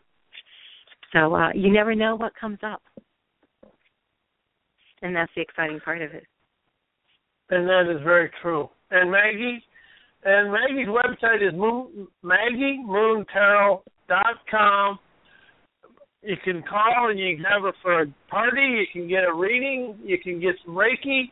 So 1.14 1.34
uh, 1.34 1.50
you 1.54 1.72
never 1.72 1.96
know 1.96 2.16
what 2.16 2.34
comes 2.40 2.60
up 2.64 2.82
and 5.02 5.16
that's 5.16 5.32
the 5.36 5.42
exciting 5.42 5.80
part 5.80 6.02
of 6.02 6.14
it. 6.14 6.26
And 7.50 7.66
that 7.68 7.90
is 7.90 8.02
very 8.04 8.30
true. 8.42 8.70
And 8.92 9.10
Maggie, 9.12 9.64
and 10.24 10.52
Maggie's 10.52 10.88
website 10.88 11.48
is 11.48 11.54
Moon, 11.54 12.08
MaggieMoonTarot.com. 12.24 15.00
You 16.22 16.36
can 16.44 16.62
call 16.64 17.10
and 17.10 17.18
you 17.18 17.38
can 17.38 17.46
have 17.46 17.62
her 17.64 17.72
for 17.82 18.02
a 18.02 18.08
party. 18.30 18.62
You 18.62 18.86
can 18.92 19.08
get 19.08 19.24
a 19.24 19.34
reading. 19.34 19.98
You 20.04 20.18
can 20.22 20.42
get 20.42 20.56
some 20.66 20.76
Reiki. 20.76 21.32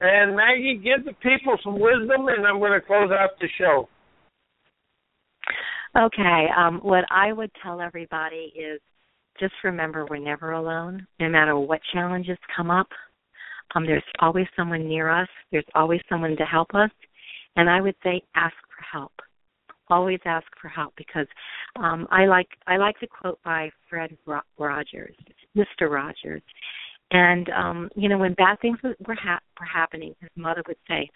And 0.00 0.36
Maggie, 0.36 0.76
give 0.82 1.04
the 1.04 1.14
people 1.14 1.58
some 1.64 1.80
wisdom, 1.80 2.28
and 2.28 2.46
I'm 2.46 2.58
going 2.58 2.78
to 2.78 2.86
close 2.86 3.10
out 3.10 3.30
the 3.40 3.48
show. 3.58 3.88
Okay. 5.96 6.46
Um, 6.56 6.78
what 6.82 7.04
I 7.10 7.32
would 7.32 7.50
tell 7.62 7.80
everybody 7.80 8.52
is 8.56 8.80
just 9.40 9.54
remember 9.64 10.06
we're 10.08 10.18
never 10.18 10.52
alone. 10.52 11.06
No 11.20 11.28
matter 11.28 11.58
what 11.58 11.80
challenges 11.92 12.38
come 12.56 12.70
up, 12.70 12.88
um, 13.74 13.86
there's 13.86 14.04
always 14.20 14.46
someone 14.56 14.86
near 14.88 15.10
us. 15.10 15.28
There's 15.50 15.64
always 15.74 16.00
someone 16.08 16.36
to 16.36 16.44
help 16.44 16.74
us. 16.74 16.90
And 17.56 17.68
I 17.68 17.80
would 17.80 17.96
say 18.02 18.22
ask 18.34 18.54
for 18.76 18.84
help. 18.98 19.12
Always 19.88 20.20
ask 20.24 20.46
for 20.60 20.68
help 20.68 20.94
because 20.96 21.26
um, 21.76 22.06
I 22.10 22.26
like 22.26 22.48
I 22.66 22.78
like 22.78 22.96
the 23.00 23.06
quote 23.06 23.38
by 23.44 23.70
Fred 23.88 24.16
Rogers, 24.58 25.14
Mr. 25.56 25.90
Rogers. 25.90 26.42
And 27.10 27.50
um, 27.50 27.90
you 27.94 28.08
know, 28.08 28.16
when 28.16 28.32
bad 28.34 28.58
things 28.60 28.78
were, 28.82 29.14
ha- 29.14 29.40
were 29.60 29.66
happening, 29.66 30.14
his 30.20 30.30
mother 30.36 30.62
would 30.66 30.78
say, 30.88 31.10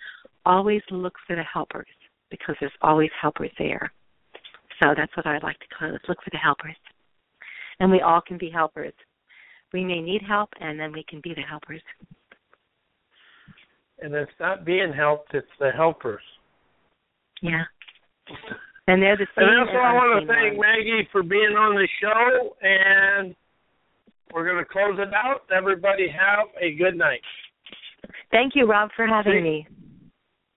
"Always 0.44 0.82
look 0.90 1.14
for 1.26 1.34
the 1.34 1.42
helpers 1.42 1.86
because 2.30 2.56
there's 2.60 2.70
always 2.82 3.10
helpers 3.20 3.50
there." 3.58 3.90
So 4.82 4.92
that's 4.94 5.16
what 5.16 5.26
I'd 5.26 5.42
like 5.42 5.58
to 5.60 5.74
close. 5.76 5.98
Look 6.06 6.22
for 6.22 6.30
the 6.30 6.36
helpers 6.36 6.76
and 7.80 7.90
we 7.90 8.00
all 8.00 8.20
can 8.20 8.38
be 8.38 8.50
helpers. 8.50 8.92
We 9.72 9.84
may 9.84 10.00
need 10.00 10.22
help, 10.26 10.50
and 10.60 10.78
then 10.78 10.92
we 10.92 11.04
can 11.08 11.20
be 11.22 11.34
the 11.34 11.42
helpers. 11.42 11.82
And 14.00 14.14
it's 14.14 14.30
not 14.40 14.64
being 14.64 14.92
helped; 14.92 15.34
it's 15.34 15.46
the 15.58 15.70
helpers. 15.70 16.22
Yeah. 17.42 17.64
And 18.86 19.02
they're 19.02 19.16
the 19.16 19.26
same. 19.36 19.46
And 19.48 19.60
also, 19.60 19.78
I 19.78 19.92
want 19.92 20.26
to 20.26 20.32
thank 20.32 20.58
Maggie 20.58 21.08
for 21.12 21.22
being 21.22 21.56
on 21.58 21.74
the 21.74 21.88
show, 22.00 22.56
and 22.62 23.34
we're 24.32 24.46
going 24.46 24.64
to 24.64 24.70
close 24.70 24.98
it 24.98 25.12
out. 25.14 25.42
Everybody 25.54 26.08
have 26.08 26.48
a 26.60 26.74
good 26.74 26.96
night. 26.96 27.20
Thank 28.30 28.54
you, 28.54 28.66
Rob, 28.66 28.90
for 28.96 29.06
having 29.06 29.32
see, 29.34 29.40
me. 29.40 29.66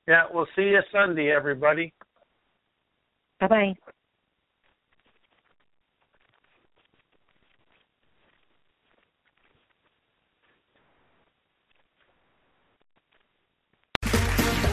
Yeah, 0.07 0.23
we'll 0.31 0.47
see 0.55 0.63
you 0.63 0.79
Sunday, 0.91 1.31
everybody. 1.31 1.93
Bye 3.39 3.47
bye. 3.47 3.73